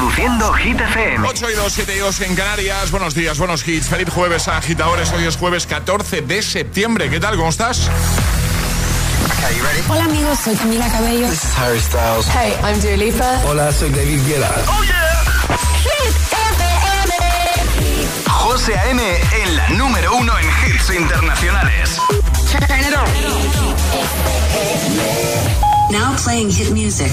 Reproduciendo 0.00 0.50
Hit 0.54 0.80
FM. 0.80 1.28
8 1.28 1.50
y 1.50 1.54
2, 1.54 1.72
7 1.74 1.94
y 1.94 1.98
2 1.98 2.20
en 2.22 2.34
Canarias. 2.34 2.90
Buenos 2.90 3.14
días, 3.14 3.38
buenos 3.38 3.68
hits. 3.68 3.90
Feliz 3.90 4.08
jueves, 4.08 4.48
agitadores. 4.48 5.12
Hoy 5.12 5.26
es 5.26 5.36
jueves 5.36 5.66
14 5.66 6.22
de 6.22 6.40
septiembre. 6.40 7.10
¿Qué 7.10 7.20
tal? 7.20 7.36
¿Cómo 7.36 7.50
estás? 7.50 7.90
Hola 9.90 10.04
amigos, 10.04 10.38
soy 10.38 10.56
Camila 10.56 10.90
Cabello. 10.90 11.28
This 11.28 11.44
is 11.44 11.58
Harry 11.58 11.80
Styles. 11.80 12.26
Hey, 12.28 12.54
I'm 12.64 12.80
Dua 12.80 12.96
Lipa. 12.96 13.42
Hola, 13.44 13.70
soy 13.72 13.90
David 13.90 14.26
Guetta. 14.26 14.50
¡Oh, 14.68 14.82
yeah! 14.84 15.22
Hit 15.82 16.16
FM. 16.56 17.12
José 18.26 18.78
A.M. 18.78 19.02
en 19.02 19.56
la 19.56 19.68
número 19.68 20.16
uno 20.16 20.32
en 20.38 20.46
hits 20.66 20.88
internacionales. 20.94 21.98
Turn 22.50 22.80
it 22.80 22.96
on. 22.96 23.04
Now 25.92 26.16
playing 26.16 26.50
hit 26.50 26.70
music. 26.70 27.12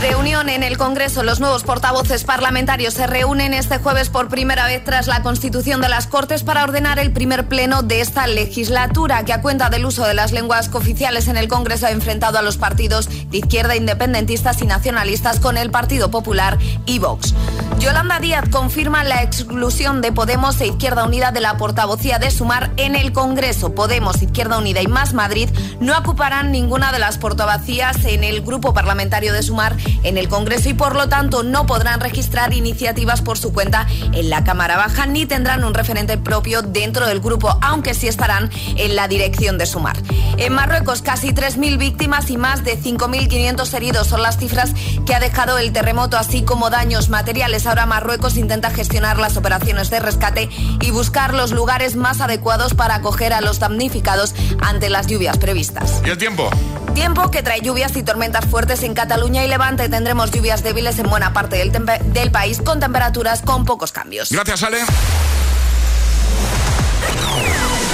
Reunión 0.00 0.48
en 0.48 0.62
el 0.62 0.78
Congreso. 0.78 1.22
Los 1.22 1.40
nuevos 1.40 1.62
portavoces 1.62 2.24
parlamentarios 2.24 2.94
se 2.94 3.06
reúnen 3.06 3.52
este 3.52 3.76
jueves 3.76 4.08
por 4.08 4.28
primera 4.28 4.64
vez 4.64 4.82
tras 4.82 5.06
la 5.06 5.22
constitución 5.22 5.82
de 5.82 5.90
las 5.90 6.06
Cortes 6.06 6.42
para 6.42 6.64
ordenar 6.64 6.98
el 6.98 7.12
primer 7.12 7.48
pleno 7.48 7.82
de 7.82 8.00
esta 8.00 8.26
legislatura, 8.26 9.22
que 9.26 9.34
a 9.34 9.42
cuenta 9.42 9.68
del 9.68 9.84
uso 9.84 10.06
de 10.06 10.14
las 10.14 10.32
lenguas 10.32 10.70
cooficiales 10.70 11.28
en 11.28 11.36
el 11.36 11.48
Congreso 11.48 11.86
ha 11.86 11.90
enfrentado 11.90 12.38
a 12.38 12.42
los 12.42 12.56
partidos 12.56 13.10
de 13.30 13.38
izquierda 13.38 13.76
independentistas 13.76 14.62
y 14.62 14.66
nacionalistas 14.66 15.38
con 15.38 15.58
el 15.58 15.70
Partido 15.70 16.10
Popular 16.10 16.56
y 16.86 16.98
Vox. 16.98 17.34
Yolanda 17.78 18.20
Díaz 18.20 18.48
confirma 18.50 19.04
la 19.04 19.22
exclusión 19.22 20.00
de 20.00 20.12
Podemos 20.12 20.60
e 20.60 20.66
Izquierda 20.66 21.04
Unida 21.04 21.30
de 21.30 21.40
la 21.40 21.56
portavocía 21.56 22.18
de 22.18 22.30
Sumar 22.30 22.70
en 22.76 22.94
el 22.94 23.12
Congreso. 23.12 23.74
Podemos, 23.74 24.22
Izquierda 24.22 24.58
Unida 24.58 24.82
y 24.82 24.86
Más 24.86 25.14
Madrid 25.14 25.48
no 25.80 25.96
ocuparán 25.96 26.52
ninguna 26.52 26.92
de 26.92 26.98
las 26.98 27.16
portavocías 27.16 28.04
en 28.04 28.22
el 28.22 28.42
grupo 28.42 28.74
parlamentario 28.74 29.32
de 29.32 29.42
Sumar 29.42 29.76
en 30.02 30.18
el 30.18 30.28
Congreso 30.28 30.68
y 30.68 30.74
por 30.74 30.94
lo 30.94 31.08
tanto 31.08 31.42
no 31.42 31.66
podrán 31.66 32.00
registrar 32.00 32.52
iniciativas 32.52 33.22
por 33.22 33.38
su 33.38 33.52
cuenta 33.52 33.86
en 34.12 34.30
la 34.30 34.44
Cámara 34.44 34.76
Baja 34.76 35.06
ni 35.06 35.26
tendrán 35.26 35.64
un 35.64 35.74
referente 35.74 36.18
propio 36.18 36.62
dentro 36.62 37.06
del 37.06 37.20
grupo, 37.20 37.58
aunque 37.62 37.94
sí 37.94 38.08
estarán 38.08 38.50
en 38.76 38.96
la 38.96 39.08
dirección 39.08 39.58
de 39.58 39.66
Sumar. 39.66 39.96
En 40.36 40.52
Marruecos, 40.52 41.02
casi 41.02 41.28
3.000 41.28 41.78
víctimas 41.78 42.30
y 42.30 42.36
más 42.36 42.64
de 42.64 42.78
5.500 42.78 43.74
heridos 43.74 44.06
son 44.06 44.22
las 44.22 44.38
cifras 44.38 44.72
que 45.06 45.14
ha 45.14 45.20
dejado 45.20 45.58
el 45.58 45.72
terremoto, 45.72 46.16
así 46.16 46.42
como 46.42 46.70
daños 46.70 47.08
materiales. 47.08 47.66
Ahora 47.66 47.86
Marruecos 47.86 48.36
intenta 48.36 48.70
gestionar 48.70 49.18
las 49.18 49.36
operaciones 49.36 49.90
de 49.90 50.00
rescate 50.00 50.48
y 50.80 50.90
buscar 50.90 51.34
los 51.34 51.52
lugares 51.52 51.96
más 51.96 52.20
adecuados 52.20 52.74
para 52.74 52.96
acoger 52.96 53.32
a 53.32 53.40
los 53.40 53.58
damnificados 53.58 54.34
ante 54.60 54.90
las 54.90 55.06
lluvias 55.06 55.38
previstas. 55.38 56.00
¿Y 56.04 56.10
el 56.10 56.18
tiempo? 56.18 56.50
Tiempo 56.94 57.30
que 57.30 57.42
trae 57.42 57.60
lluvias 57.60 57.96
y 57.96 58.02
tormentas 58.02 58.46
fuertes 58.46 58.82
en 58.82 58.94
Cataluña 58.94 59.44
y 59.44 59.48
Levante. 59.48 59.79
Tendremos 59.88 60.30
lluvias 60.30 60.62
débiles 60.62 60.98
en 60.98 61.08
buena 61.08 61.32
parte 61.32 61.56
del, 61.56 61.72
del 62.12 62.30
país 62.30 62.60
con 62.60 62.80
temperaturas 62.80 63.42
con 63.42 63.64
pocos 63.64 63.92
cambios. 63.92 64.30
Gracias, 64.30 64.62
Ale. 64.62 64.78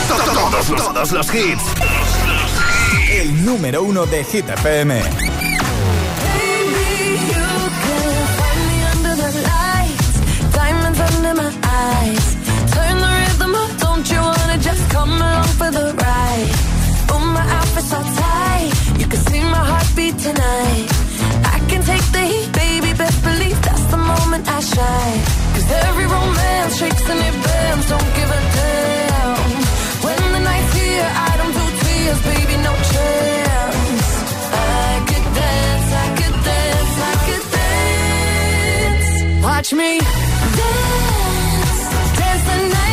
Todos 0.09 0.53
los, 0.53 0.83
todos 0.83 1.13
los 1.13 1.35
hits. 1.35 1.63
El 3.11 3.45
número 3.45 3.83
uno 3.83 4.07
de 4.07 4.25
Hit 4.25 4.49
FM. 4.49 5.03
Tonight, 20.27 20.37
I 20.39 20.85
can 20.85 20.96
take 21.87 22.07
the 22.17 22.25
heat, 22.33 22.51
baby. 22.53 22.91
Best 23.03 23.19
believe 23.23 23.59
that's 23.63 23.87
the 23.95 24.01
moment 24.13 24.45
I 24.59 24.61
shine. 24.61 25.21
Cause 25.55 25.69
every 25.87 26.07
romance 26.17 26.73
shakes 26.81 27.05
and 27.13 27.21
it 27.29 27.37
bends, 27.47 27.87
don't 27.93 28.11
give 28.19 28.31
a 28.39 28.43
damn. 28.57 29.39
When 30.07 30.21
the 30.35 30.41
night's 30.49 30.73
here, 30.81 31.09
I 31.29 31.31
don't 31.41 31.55
do 31.61 31.67
tears, 31.83 32.21
baby, 32.31 32.55
no 32.69 32.75
chance. 32.93 34.09
I 34.53 34.91
could 35.09 35.27
dance, 35.41 35.89
I 36.05 36.07
could 36.19 36.37
dance, 36.51 36.95
I 37.11 37.15
could 37.27 37.45
dance. 37.59 39.09
Watch 39.49 39.71
me 39.81 39.91
dance, 40.61 41.81
dance 42.19 42.45
the 42.51 42.57
night 42.75 42.86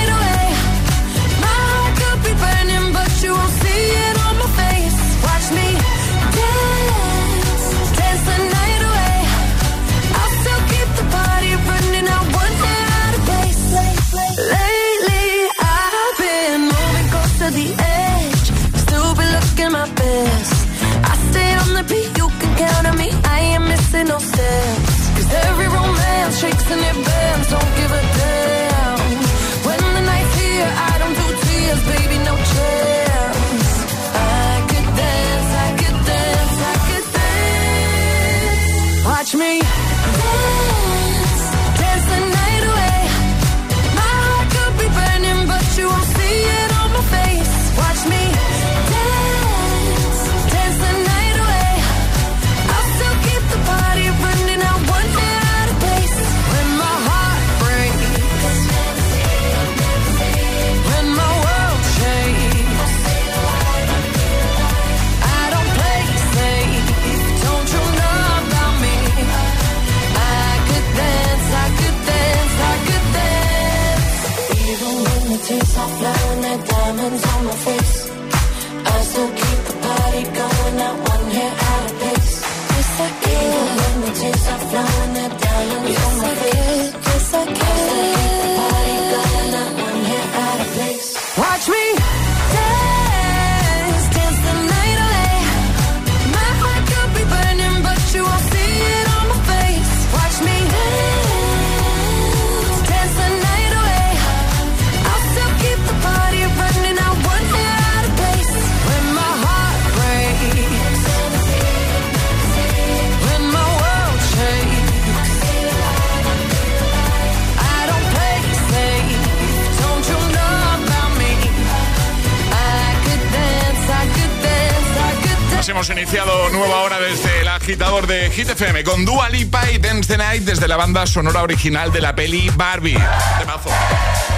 Hit 128.43 128.49
FM 128.49 128.83
con 128.83 129.05
Dua 129.05 129.29
Lipa 129.29 129.71
y 129.71 129.77
Dance 129.77 130.05
the 130.05 130.17
Night 130.17 130.43
desde 130.43 130.67
la 130.67 130.75
banda 130.75 131.07
sonora 131.07 131.43
original 131.43 131.93
de 131.93 132.01
la 132.01 132.13
peli 132.13 132.49
Barbie. 132.53 132.99
Temazo. 133.39 133.69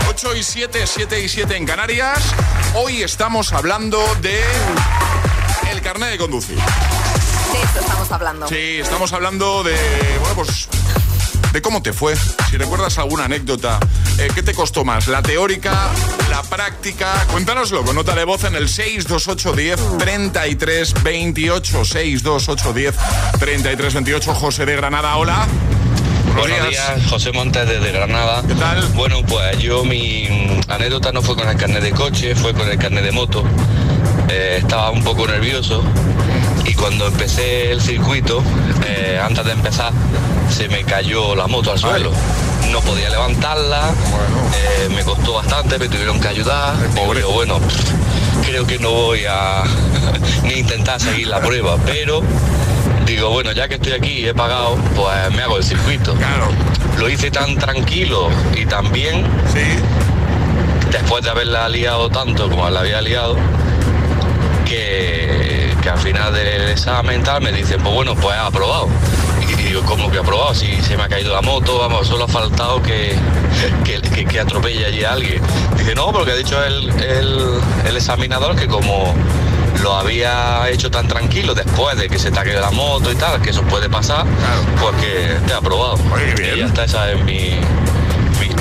8 0.07 0.35
y 0.35 0.43
7, 0.43 0.85
7 0.85 1.23
y 1.23 1.27
7 1.27 1.57
en 1.57 1.65
Canarias. 1.65 2.19
Hoy 2.75 3.01
estamos 3.01 3.51
hablando 3.51 3.99
de 4.21 4.43
el 5.71 5.81
carnet 5.81 6.11
de 6.11 6.17
conducir. 6.19 6.55
De 6.55 7.61
esto 7.63 7.79
estamos 7.79 8.11
hablando. 8.11 8.47
Sí, 8.47 8.77
estamos 8.79 9.11
hablando 9.11 9.63
de, 9.63 9.75
bueno, 10.19 10.35
pues 10.35 10.67
de 11.51 11.61
cómo 11.63 11.81
te 11.81 11.91
fue. 11.91 12.15
Si 12.51 12.57
recuerdas 12.57 12.99
alguna 12.99 13.25
anécdota, 13.25 13.79
eh, 14.19 14.27
¿qué 14.33 14.43
te 14.43 14.53
costó 14.53 14.85
más? 14.85 15.07
¿La 15.07 15.21
teórica? 15.21 15.89
¿La 16.29 16.41
práctica? 16.43 17.25
Cuéntanoslo 17.31 17.83
con 17.83 17.95
nota 17.95 18.15
de 18.15 18.23
voz 18.23 18.43
en 18.43 18.55
el 18.55 18.69
62810 18.69 19.97
33 19.97 21.03
28 21.03 21.85
62810 21.85 22.95
33 23.39 23.93
28 23.93 24.33
José 24.33 24.65
de 24.65 24.75
Granada, 24.75 25.15
hola. 25.17 25.47
Buenos 26.37 26.69
días, 26.69 27.05
José 27.09 27.31
Montes 27.31 27.67
desde 27.67 27.91
Granada. 27.91 28.43
¿Qué 28.45 28.55
tal? 28.55 28.85
Bueno, 28.93 29.21
pues 29.25 29.57
yo 29.59 29.85
mi 29.85 30.27
anécdota 30.67 31.11
no 31.11 31.21
fue 31.21 31.35
con 31.35 31.47
el 31.47 31.55
carnet 31.55 31.81
de 31.81 31.91
coche, 31.91 32.35
fue 32.35 32.53
con 32.53 32.69
el 32.69 32.77
carnet 32.77 33.03
de 33.03 33.11
moto. 33.11 33.43
Eh, 34.29 34.57
estaba 34.59 34.91
un 34.91 35.03
poco 35.03 35.27
nervioso 35.27 35.83
y 36.65 36.73
cuando 36.73 37.07
empecé 37.07 37.71
el 37.71 37.81
circuito, 37.81 38.43
eh, 38.87 39.19
antes 39.21 39.45
de 39.45 39.51
empezar, 39.51 39.91
se 40.49 40.67
me 40.67 40.83
cayó 40.83 41.35
la 41.35 41.47
moto 41.47 41.71
al 41.71 41.79
suelo. 41.79 42.11
No 42.71 42.81
podía 42.81 43.09
levantarla, 43.09 43.89
eh, 43.89 44.89
me 44.89 45.03
costó 45.03 45.33
bastante, 45.33 45.77
me 45.77 45.87
tuvieron 45.87 46.19
que 46.19 46.27
ayudar. 46.27 46.75
Pobre. 46.95 47.19
Digo, 47.19 47.31
bueno, 47.31 47.59
creo 48.45 48.65
que 48.65 48.79
no 48.79 48.91
voy 48.91 49.25
a 49.29 49.63
ni 50.43 50.55
intentar 50.55 50.99
seguir 50.99 51.27
la 51.27 51.39
prueba, 51.39 51.77
pero 51.85 52.21
digo, 53.05 53.29
bueno, 53.29 53.51
ya 53.51 53.67
que 53.67 53.75
estoy 53.75 53.93
aquí 53.93 54.19
y 54.19 54.27
he 54.27 54.33
pagado, 54.33 54.75
pues 54.95 55.31
me 55.35 55.43
hago 55.43 55.57
el 55.57 55.63
circuito. 55.63 56.13
Claro. 56.15 56.49
Lo 56.97 57.09
hice 57.09 57.29
tan 57.29 57.57
tranquilo 57.57 58.29
y 58.55 58.65
tan 58.65 58.91
bien, 58.91 59.23
Sí. 59.53 59.79
después 60.91 61.23
de 61.23 61.29
haberla 61.29 61.67
liado 61.69 62.09
tanto 62.09 62.49
como 62.49 62.69
la 62.69 62.79
había 62.79 63.01
liado, 63.01 63.35
que, 64.65 65.24
que 65.85 65.91
al 65.91 65.99
final 65.99 66.33
del 66.33 66.69
examen 66.71 67.21
tal 67.21 67.43
me 67.43 67.51
dicen, 67.51 67.79
pues 67.79 67.93
bueno, 67.93 68.15
pues 68.15 68.35
ha 68.35 68.47
aprobado. 68.47 68.87
Y 69.47 69.53
digo, 69.61 69.83
¿cómo 69.83 70.09
que 70.09 70.17
ha 70.17 70.21
aprobado? 70.21 70.55
Si 70.55 70.81
se 70.81 70.97
me 70.97 71.03
ha 71.03 71.07
caído 71.07 71.31
la 71.31 71.41
moto, 71.43 71.77
vamos, 71.77 72.07
solo 72.07 72.23
ha 72.23 72.27
faltado 72.27 72.81
que, 72.81 73.15
que, 73.83 74.01
que- 74.01 74.25
que 74.25 74.39
atropelle 74.39 74.83
allí 74.83 75.03
a 75.03 75.11
alguien. 75.13 75.39
Dice, 75.77 75.93
no, 75.93 76.11
porque 76.11 76.31
ha 76.31 76.35
dicho 76.35 76.63
el, 76.63 76.89
el- 76.89 77.59
el 77.87 77.95
examinador 77.95 78.55
que 78.55 78.65
como 78.67 79.13
lo 79.83 79.93
había 79.95 80.67
hecho 80.71 80.89
tan 80.89 81.07
tranquilo 81.07 81.53
después 81.53 81.95
de 81.99 82.09
que 82.09 82.17
se 82.17 82.31
te 82.31 82.39
ha 82.39 82.43
la 82.61 82.71
moto 82.71 83.11
y 83.11 83.15
tal, 83.15 83.39
que 83.39 83.51
eso 83.51 83.61
puede 83.61 83.87
pasar, 83.87 84.25
pues 84.81 84.95
que 84.95 85.37
te 85.45 85.53
ha 85.53 85.57
aprobado. 85.57 85.97
Qué 86.17 86.41
bien. 86.41 86.55
Y 86.55 86.59
ya 86.61 86.65
está, 86.65 86.85
esa 86.85 87.11
es 87.11 87.23
mi 87.23 87.51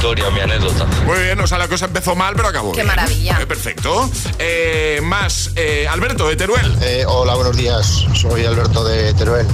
historia, 0.05 0.29
mi 0.29 0.41
anécdota. 0.41 0.85
Muy 1.07 1.19
bien, 1.19 1.41
o 1.41 1.47
sea, 1.47 1.57
la 1.57 1.67
cosa 1.67 1.87
empezó 1.87 2.15
mal, 2.15 2.35
pero 2.37 2.49
acabó. 2.49 2.73
Qué 2.73 2.83
bien. 2.83 2.89
maravilla. 2.89 3.41
Eh, 3.41 3.47
perfecto. 3.47 4.11
Eh, 4.39 5.01
más, 5.03 5.51
eh, 5.57 5.89
Alberto 5.89 6.29
de 6.29 6.37
Teruel. 6.37 6.77
Eh, 6.83 7.07
hola, 7.09 7.35
buenos 7.35 7.57
días. 7.57 8.05
Soy 8.13 8.45
Alberto 8.45 8.85
de 8.85 9.15
Teruel. 9.15 9.47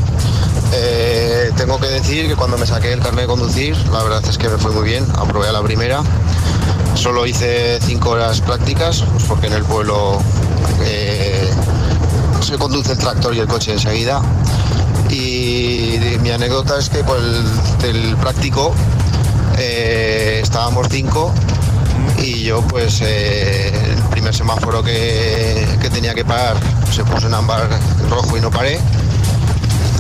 Eh, 0.73 1.53
tengo 1.57 1.79
que 1.79 1.87
decir 1.87 2.27
que 2.27 2.35
cuando 2.35 2.59
me 2.59 2.67
saqué 2.67 2.93
el 2.93 2.99
carnet 2.99 3.23
de 3.23 3.27
conducir, 3.29 3.77
la 3.93 4.03
verdad 4.03 4.25
es 4.29 4.39
que 4.39 4.49
me 4.49 4.59
fue 4.59 4.73
muy 4.73 4.83
bien. 4.83 5.07
Aprobé 5.15 5.47
a 5.47 5.53
la 5.53 5.63
primera. 5.63 6.03
Solo 6.97 7.27
hice 7.27 7.79
cinco 7.81 8.11
horas 8.11 8.41
prácticas, 8.41 9.05
pues 9.13 9.23
porque 9.29 9.47
en 9.47 9.53
el 9.53 9.63
pueblo 9.63 10.21
eh, 10.83 11.49
se 12.41 12.59
conduce 12.59 12.91
el 12.91 12.99
tractor 12.99 13.37
y 13.37 13.39
el 13.39 13.47
coche 13.47 13.73
enseguida. 13.73 14.21
Y 15.11 15.97
mi 16.23 16.33
anécdota 16.33 16.77
es 16.77 16.91
que 16.91 17.03
con 17.03 17.19
el, 17.19 17.79
del 17.79 18.17
práctico 18.17 18.75
eh, 19.59 20.41
estábamos 20.43 20.89
cinco 20.91 21.33
y 22.19 22.45
yo 22.45 22.63
pues 22.63 23.01
eh, 23.03 23.73
el 23.93 24.03
primer 24.11 24.35
semáforo 24.35 24.83
que, 24.83 25.67
que 25.81 25.91
tenía 25.91 26.15
que 26.15 26.25
parar 26.25 26.57
se 26.93 27.05
puso 27.05 27.27
en 27.27 27.35
ámbar 27.35 27.69
rojo 28.09 28.37
y 28.37 28.41
no 28.41 28.51
paré. 28.51 28.79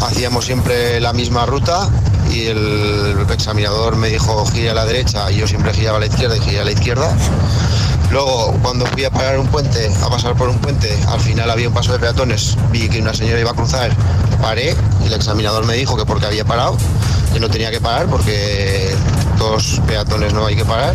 Hacíamos 0.02 0.44
siempre 0.46 1.00
la 1.00 1.12
misma 1.12 1.46
ruta 1.46 1.88
y 2.32 2.46
el 2.46 3.26
examinador 3.30 3.96
me 3.96 4.08
dijo 4.08 4.46
gire 4.46 4.70
a 4.70 4.74
la 4.74 4.84
derecha 4.84 5.30
y 5.30 5.36
yo 5.36 5.46
siempre 5.46 5.72
giraba 5.74 5.98
a 5.98 6.00
la 6.00 6.06
izquierda 6.06 6.36
y 6.36 6.40
giré 6.40 6.60
a 6.60 6.64
la 6.64 6.72
izquierda. 6.72 7.10
Luego, 8.10 8.52
cuando 8.62 8.86
fui 8.86 9.04
a 9.04 9.10
parar 9.10 9.38
un 9.38 9.46
puente, 9.46 9.88
a 10.02 10.08
pasar 10.08 10.34
por 10.34 10.48
un 10.48 10.58
puente, 10.58 10.92
al 11.08 11.20
final 11.20 11.48
había 11.48 11.68
un 11.68 11.74
paso 11.74 11.92
de 11.92 12.00
peatones, 12.00 12.56
vi 12.72 12.88
que 12.88 13.00
una 13.00 13.14
señora 13.14 13.38
iba 13.38 13.52
a 13.52 13.54
cruzar, 13.54 13.92
paré 14.42 14.74
y 15.04 15.06
el 15.06 15.12
examinador 15.12 15.64
me 15.64 15.74
dijo 15.74 15.96
que 15.96 16.04
porque 16.04 16.26
había 16.26 16.44
parado, 16.44 16.76
que 17.32 17.38
no 17.38 17.48
tenía 17.48 17.70
que 17.70 17.80
parar 17.80 18.06
porque 18.06 18.92
dos 19.40 19.80
peatones 19.86 20.32
no 20.34 20.46
hay 20.46 20.54
que 20.54 20.64
parar. 20.64 20.94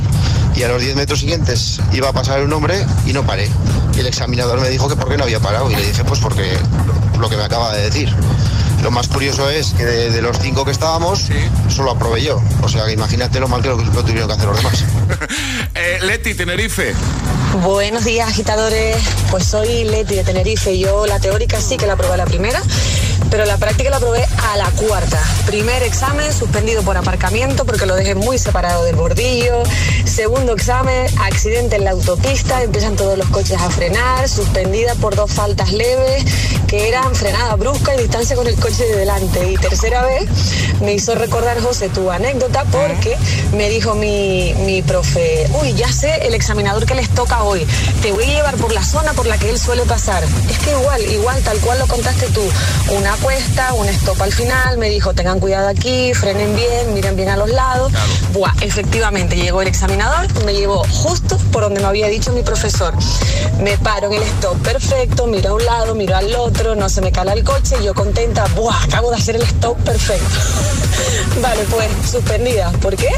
Y 0.56 0.64
a 0.64 0.70
los 0.70 0.82
10 0.82 0.96
metros 0.96 1.20
siguientes 1.20 1.82
iba 1.92 2.10
a 2.10 2.14
pasar 2.14 2.42
un 2.44 2.54
hombre 2.54 2.86
y 3.06 3.12
no 3.12 3.26
paré. 3.26 3.50
Y 3.96 4.00
el 4.00 4.08
examinador 4.08 4.62
me 4.62 4.70
dijo 4.70 4.88
que 4.88 4.96
por 4.96 5.10
qué 5.10 5.18
no 5.18 5.24
había 5.24 5.40
parado. 5.40 5.70
Y 5.70 5.76
le 5.76 5.86
dije, 5.86 6.04
pues 6.06 6.20
porque 6.22 6.58
lo 7.20 7.30
que 7.30 7.36
me 7.36 7.44
acaba 7.44 7.74
de 7.74 7.84
decir. 7.84 8.14
Lo 8.84 8.92
más 8.92 9.08
curioso 9.08 9.50
es 9.50 9.74
que 9.74 9.84
de, 9.84 10.12
de 10.12 10.22
los 10.22 10.38
cinco 10.40 10.64
que 10.64 10.72
estábamos, 10.72 11.28
solo 11.70 11.92
aprobé 11.92 12.24
yo. 12.24 12.40
O 12.62 12.70
sea, 12.70 12.86
que 12.86 12.94
imagínate 12.94 13.40
lo 13.40 13.48
mal 13.48 13.62
que 13.62 13.70
lo, 13.70 13.78
lo 13.78 14.04
tuvieron 14.04 14.28
que 14.28 14.34
hacer 14.34 14.48
los 14.48 14.58
demás. 14.58 14.86
Eh, 15.78 16.00
Leti, 16.04 16.34
Tenerife. 16.34 16.94
Buenos 17.62 18.06
días, 18.06 18.30
agitadores. 18.30 18.96
Pues 19.30 19.46
soy 19.46 19.84
Leti 19.84 20.16
de 20.16 20.24
Tenerife. 20.24 20.80
Yo 20.80 21.06
la 21.06 21.20
teórica 21.20 21.60
sí 21.60 21.76
que 21.76 21.86
la 21.86 21.98
probé 21.98 22.16
la 22.16 22.26
primera, 22.26 22.62
pero 23.30 23.46
la 23.46 23.58
práctica 23.58 23.90
la 23.90 24.00
probé 24.00 24.25
a 24.52 24.58
la 24.58 24.70
cuarta. 24.72 25.22
Primer 25.46 25.84
examen 25.84 26.32
suspendido 26.34 26.84
por 26.84 26.98
aparcamiento 26.98 27.66
porque 27.66 27.86
lo 27.86 27.96
dejé 27.96 28.16
muy 28.16 28.38
separado 28.38 28.84
del 28.84 28.96
bordillo. 28.96 29.64
Segundo 30.06 30.54
examen, 30.54 31.08
accidente 31.20 31.78
en 31.78 31.86
la 31.86 31.92
autopista, 31.92 32.64
empiezan 32.64 32.96
todos 32.96 33.18
los 33.18 33.28
coches 33.30 33.60
a 33.60 33.70
frenar, 33.70 34.28
suspendida 34.30 34.96
por 34.96 35.16
dos 35.16 35.32
faltas 35.32 35.72
leves 35.72 36.26
que 36.68 36.88
eran 36.88 37.14
frenada 37.16 37.56
brusca 37.56 37.96
y 37.96 38.00
distancia 38.00 38.36
con 38.36 38.48
el 38.48 38.56
coche 38.56 38.86
de 38.86 38.98
delante. 38.98 39.52
Y 39.52 39.58
tercera 39.58 40.04
vez 40.06 40.30
me 40.82 40.94
hizo 40.94 41.16
recordar, 41.16 41.62
José, 41.62 41.90
tu 41.90 42.10
anécdota 42.12 42.64
porque 42.66 43.18
me 43.56 43.70
dijo 43.70 43.96
mi, 43.96 44.54
mi 44.66 44.82
profe, 44.82 45.50
uy, 45.62 45.74
ya 45.74 45.92
sé 45.92 46.28
el 46.28 46.34
examinador 46.34 46.86
que 46.86 46.96
les 46.96 47.10
toca 47.10 47.44
hoy, 47.44 47.66
te 48.02 48.12
voy 48.12 48.24
a 48.26 48.28
llevar 48.28 48.56
por 48.56 48.74
la 48.74 48.84
zona 48.84 49.14
por 49.14 49.26
la 49.26 49.38
que 49.38 49.50
él 49.50 49.60
suele 49.60 49.84
pasar. 49.84 50.24
Es 50.24 50.60
que 50.60 50.72
igual, 50.72 51.02
igual, 51.02 51.42
tal 51.44 51.58
cual 51.60 51.80
lo 51.80 51.88
contaste 51.88 52.28
tú, 52.28 52.42
una 52.90 53.16
cuesta, 53.18 53.74
un 53.74 53.88
stop 53.88 54.22
al 54.22 54.35
final, 54.36 54.78
me 54.78 54.90
dijo, 54.90 55.14
tengan 55.14 55.40
cuidado 55.40 55.70
aquí, 55.70 56.14
frenen 56.14 56.54
bien, 56.58 56.94
miren 56.94 57.16
bien 57.16 57.30
a 57.30 57.38
los 57.38 57.50
lados. 57.50 57.92
Buah, 58.34 58.52
efectivamente, 58.60 59.38
llegó 59.38 59.62
el 59.62 59.70
examinador, 59.70 60.28
me 60.44 60.54
llevó 60.54 60.84
justo 60.90 61.38
por 61.54 61.64
donde 61.64 61.80
me 61.80 61.88
había 61.88 62.08
dicho 62.08 62.34
mi 62.34 62.44
profesor. 62.44 62.94
Me 63.62 63.78
paro 63.78 64.08
en 64.08 64.16
el 64.16 64.24
stop 64.24 64.62
perfecto, 64.62 65.26
miro 65.26 65.52
a 65.52 65.54
un 65.54 65.66
lado, 65.66 65.96
miro 65.96 66.18
al 66.18 66.36
otro, 66.36 66.76
no 66.76 66.90
se 66.90 67.00
me 67.00 67.14
cala 67.14 67.32
el 67.32 67.46
coche, 67.46 67.78
yo 67.82 67.94
contenta, 67.94 68.46
buah, 68.56 68.84
acabo 68.84 69.10
de 69.10 69.16
hacer 69.16 69.38
el 69.38 69.44
stop 69.44 69.78
perfecto. 69.84 70.36
vale, 71.42 71.64
pues 71.72 71.88
suspendida. 72.12 72.72
¿Por 72.82 72.98
qué? 72.98 73.10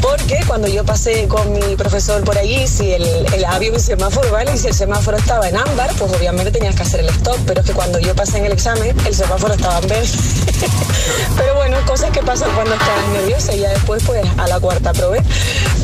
Porque 0.00 0.40
cuando 0.46 0.68
yo 0.68 0.84
pasé 0.84 1.28
con 1.28 1.52
mi 1.52 1.76
profesor 1.76 2.24
por 2.24 2.38
allí, 2.38 2.66
si 2.66 2.92
el, 2.92 3.04
el 3.34 3.44
había 3.44 3.72
un 3.72 3.80
semáforo, 3.80 4.30
¿vale? 4.30 4.54
Y 4.54 4.58
si 4.58 4.68
el 4.68 4.74
semáforo 4.74 5.16
estaba 5.16 5.48
en 5.48 5.56
ámbar, 5.56 5.90
pues 5.98 6.12
obviamente 6.12 6.50
tenías 6.50 6.74
que 6.74 6.82
hacer 6.82 7.00
el 7.00 7.08
stop, 7.08 7.38
pero 7.46 7.60
es 7.60 7.66
que 7.66 7.72
cuando 7.72 7.98
yo 7.98 8.14
pasé 8.14 8.38
en 8.38 8.46
el 8.46 8.52
examen, 8.52 8.96
el 9.06 9.14
semáforo 9.14 9.54
estaba 9.54 9.78
en 9.78 9.88
verde. 9.88 10.08
pero 11.36 11.54
bueno, 11.56 11.76
cosas 11.86 12.10
que 12.10 12.22
pasan 12.22 12.50
cuando 12.54 12.74
estás 12.74 13.08
nerviosa 13.12 13.54
y 13.54 13.60
ya 13.60 13.70
después, 13.70 14.02
pues 14.04 14.24
a 14.38 14.46
la 14.46 14.60
cuarta 14.60 14.92
probé. 14.92 15.22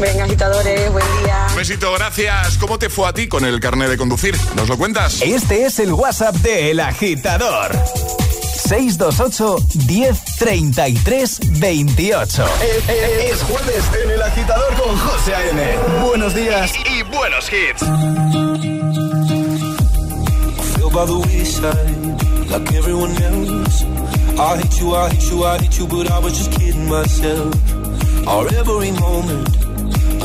Venga, 0.00 0.24
agitadores, 0.24 0.92
buen 0.92 1.06
día. 1.22 1.46
Un 1.50 1.56
besito, 1.56 1.92
gracias. 1.92 2.58
¿Cómo 2.58 2.78
te 2.78 2.90
fue 2.90 3.08
a 3.08 3.12
ti 3.12 3.28
con 3.28 3.44
el 3.44 3.60
carnet 3.60 3.88
de 3.88 3.96
conducir? 3.96 4.36
¿Nos 4.54 4.68
lo 4.68 4.76
cuentas? 4.76 5.20
Este 5.22 5.66
es 5.66 5.78
el 5.78 5.92
WhatsApp 5.92 6.36
de 6.36 6.70
El 6.70 6.80
Agitador. 6.80 7.72
628 8.66 9.58
10 9.86 10.24
33 10.38 11.40
28. 11.60 12.44
Es, 12.62 12.88
es- 12.88 13.32
es 13.32 13.42
jueves 13.42 13.84
en 14.04 14.10
El 14.10 14.22
Agitador 14.22 14.74
con 14.74 14.96
José 14.98 15.34
A.M. 15.34 15.62
Buenos 16.06 16.34
días 16.34 16.72
y 16.84 17.02
buenos 17.14 17.48
hits. 17.52 17.82
feel 20.74 20.90
by 20.90 21.06
the 21.06 21.18
wayside 21.26 22.50
like 22.50 22.72
everyone 22.74 23.10
else. 23.22 23.84
I 24.38 24.56
hate 24.58 24.80
you, 24.80 24.94
I 24.94 25.08
hate 25.10 25.30
you, 25.30 25.44
I 25.44 25.58
hate 25.58 25.78
you, 25.78 25.86
but 25.86 26.10
I 26.10 26.18
was 26.18 26.36
just 26.36 26.50
kidding 26.52 26.88
myself. 26.88 27.54
Our 28.26 28.46
every 28.54 28.90
moment, 28.92 29.48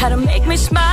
how 0.00 0.08
to 0.08 0.16
make 0.16 0.46
me 0.46 0.56
smile. 0.56 0.89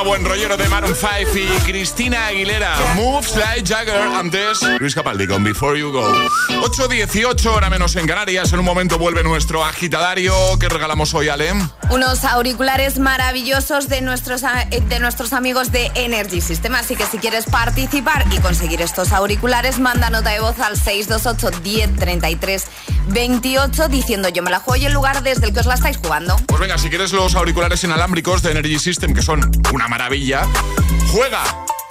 Tema 0.00 0.08
buen 0.08 0.24
rollero 0.24 0.56
de 0.56 0.68
Maroon 0.68 0.94
5 0.94 1.30
y 1.34 1.46
Cristina 1.70 2.26
Aguilera. 2.26 2.76
Moves 2.94 3.34
like 3.36 3.66
Jagger. 3.66 3.96
Antes, 3.96 4.60
Luis 4.78 4.94
Capaldi 4.94 5.26
con 5.26 5.42
Before 5.42 5.78
You 5.78 5.90
Go. 5.90 6.02
8.18, 6.62 7.46
hora 7.46 7.70
menos 7.70 7.96
en 7.96 8.06
Canarias. 8.06 8.52
En 8.52 8.60
un 8.60 8.64
momento 8.64 8.98
vuelve 8.98 9.22
nuestro 9.22 9.64
agitadario. 9.64 10.32
¿Qué 10.58 10.68
regalamos 10.68 11.14
hoy, 11.14 11.28
Alem? 11.28 11.68
Unos 11.90 12.24
auriculares 12.24 12.98
maravillosos 12.98 13.88
de 13.88 14.00
nuestros, 14.00 14.42
eh, 14.42 14.80
de 14.88 15.00
nuestros 15.00 15.32
amigos 15.32 15.72
de 15.72 15.90
Energy 15.94 16.40
System. 16.40 16.74
Así 16.74 16.96
que 16.96 17.06
si 17.06 17.18
quieres 17.18 17.46
participar 17.46 18.24
y 18.30 18.38
conseguir 18.38 18.82
estos 18.82 19.12
auriculares, 19.12 19.78
manda 19.78 20.10
nota 20.10 20.30
de 20.30 20.40
voz 20.40 20.58
al 20.60 20.76
628 20.76 21.60
1033 21.62 22.66
28 23.10 23.88
diciendo 23.88 24.28
yo 24.28 24.42
me 24.42 24.50
la 24.50 24.60
juego 24.60 24.86
en 24.86 24.92
lugar 24.92 25.22
desde 25.22 25.46
el 25.46 25.52
que 25.52 25.60
os 25.60 25.66
la 25.66 25.74
estáis 25.74 25.98
jugando. 25.98 26.36
Pues 26.46 26.60
venga, 26.60 26.78
si 26.78 26.88
quieres 26.88 27.12
los 27.12 27.34
auriculares 27.34 27.82
inalámbricos 27.84 28.42
de 28.42 28.52
Energy 28.52 28.78
System, 28.78 29.14
que 29.14 29.22
son 29.22 29.50
una 29.72 29.88
maravilla, 29.88 30.46
juega. 31.12 31.42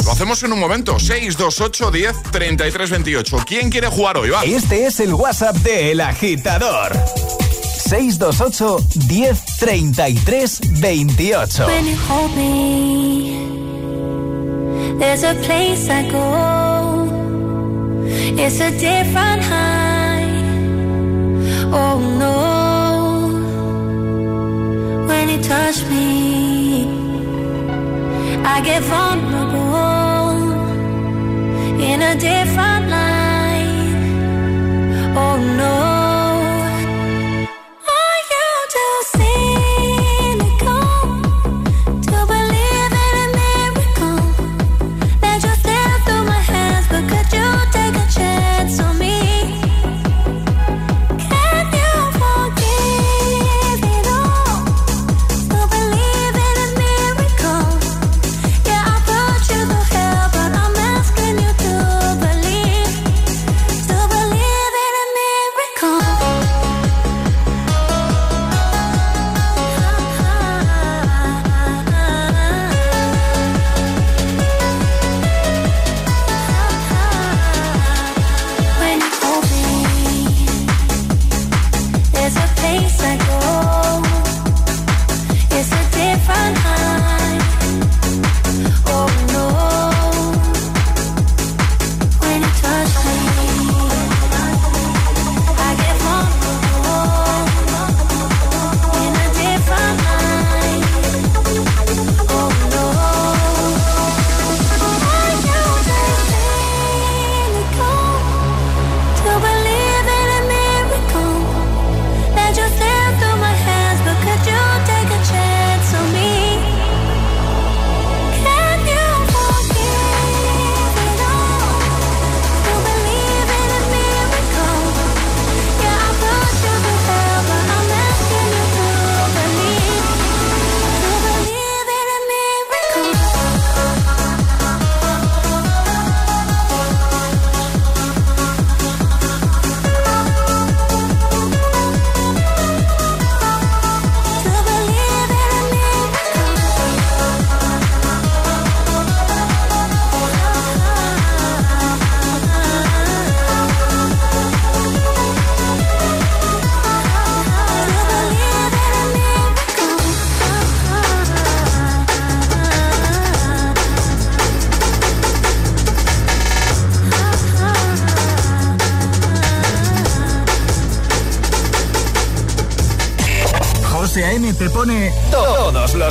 Lo 0.06 0.12
hacemos 0.14 0.42
en 0.44 0.54
un 0.54 0.60
momento. 0.60 0.98
628 0.98 1.92
10 1.92 2.24
33 2.32 2.90
28. 2.90 3.38
¿Quién 3.46 3.70
quiere 3.70 3.88
jugar 3.90 4.18
hoy? 4.18 4.30
Va. 4.30 4.44
Este 4.44 4.88
es 4.88 5.00
el 5.00 5.14
WhatsApp 5.14 5.56
de 5.58 5.92
El 5.92 6.02
Agitador. 6.02 6.94
628 7.90 8.78
10 9.08 9.46
33 9.60 10.60
28. 10.80 11.68
When 11.68 11.86
you 11.86 11.98
hold 12.08 12.36
me, 12.36 13.38
there's 15.00 15.24
a 15.24 15.36
place 15.36 15.90
I 15.90 16.10
go. 16.10 17.08
It's 18.38 18.62
a 18.62 18.72
different 18.72 19.44
high. 19.44 19.59
Oh 21.72 22.00
no. 22.18 22.38
When 25.08 25.30
me, 25.90 26.86
I 28.44 28.62
get 28.62 28.82
vulnerable 28.84 30.40
in 31.80 32.02
a 32.02 32.16
different 32.16 32.90
light. 32.90 33.94
Oh 35.16 35.38
no. 35.58 35.89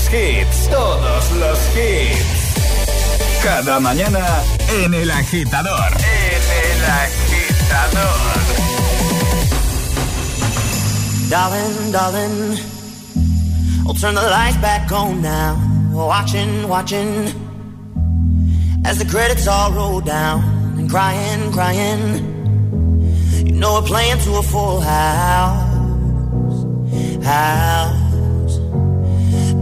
Los 0.09 0.15
hits, 0.15 0.69
todos 0.69 1.33
los 1.33 1.59
hits. 1.77 3.43
Cada 3.43 3.81
mañana 3.81 4.25
en 4.83 4.95
El 4.95 5.11
Agitador. 5.11 5.93
En 5.97 6.43
El 6.65 6.85
Agitador. 7.05 8.09
Darling, 11.29 11.93
darling, 11.93 12.59
I'll 13.87 13.95
turn 13.95 14.15
the 14.15 14.23
lights 14.23 14.57
back 14.59 14.91
on 14.93 15.21
now. 15.21 15.57
Watching, 15.93 16.69
watching, 16.69 17.27
as 18.85 18.99
the 18.99 19.05
credits 19.05 19.47
all 19.47 19.73
roll 19.73 20.01
down 20.01 20.43
and 20.79 20.89
crying, 20.89 21.53
crying. 21.53 22.25
You 23.47 23.53
know 23.53 23.75
we're 23.75 23.87
playing 23.87 24.19
to 24.21 24.37
a 24.37 24.43
full 24.43 24.81
house, 24.81 25.65
house. 27.25 27.88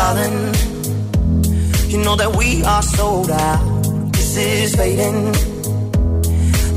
darling. 0.00 0.54
You 1.88 1.98
know 1.98 2.16
that 2.16 2.34
we 2.36 2.62
are 2.64 2.82
sold 2.82 3.30
out. 3.30 4.12
This 4.12 4.36
is 4.36 4.76
fading. 4.76 5.49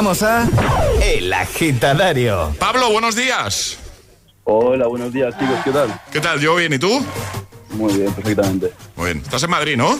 Jugamos 0.00 0.22
a 0.22 0.48
El 1.02 1.30
Agitadario. 1.30 2.54
Pablo, 2.58 2.90
buenos 2.90 3.14
días. 3.14 3.76
Hola, 4.44 4.86
buenos 4.86 5.12
días 5.12 5.38
chicos, 5.38 5.58
¿qué 5.62 5.70
tal? 5.72 6.00
¿Qué 6.10 6.20
tal? 6.20 6.40
¿Yo 6.40 6.56
bien? 6.56 6.72
¿Y 6.72 6.78
tú? 6.78 7.04
Muy 7.72 7.92
bien, 7.92 8.10
perfectamente. 8.14 8.72
Muy 8.96 9.12
bien. 9.12 9.18
Estás 9.18 9.42
en 9.42 9.50
Madrid, 9.50 9.76
¿no? 9.76 9.98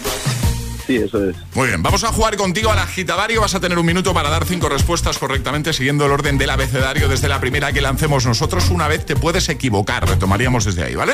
Sí, 0.86 0.96
eso 0.96 1.28
es. 1.28 1.36
Muy 1.54 1.68
bien, 1.68 1.82
vamos 1.82 2.02
a 2.04 2.12
jugar 2.12 2.38
contigo 2.38 2.70
al 2.70 2.78
agitadario. 2.78 3.42
Vas 3.42 3.54
a 3.54 3.60
tener 3.60 3.78
un 3.78 3.84
minuto 3.84 4.14
para 4.14 4.30
dar 4.30 4.46
cinco 4.46 4.70
respuestas 4.70 5.18
correctamente 5.18 5.74
siguiendo 5.74 6.06
el 6.06 6.12
orden 6.12 6.38
del 6.38 6.48
abecedario 6.48 7.06
desde 7.06 7.28
la 7.28 7.38
primera 7.38 7.70
que 7.74 7.82
lancemos 7.82 8.24
nosotros. 8.24 8.70
Una 8.70 8.88
vez 8.88 9.04
te 9.04 9.16
puedes 9.16 9.50
equivocar, 9.50 10.08
retomaríamos 10.08 10.64
desde 10.64 10.82
ahí, 10.82 10.94
¿vale? 10.94 11.12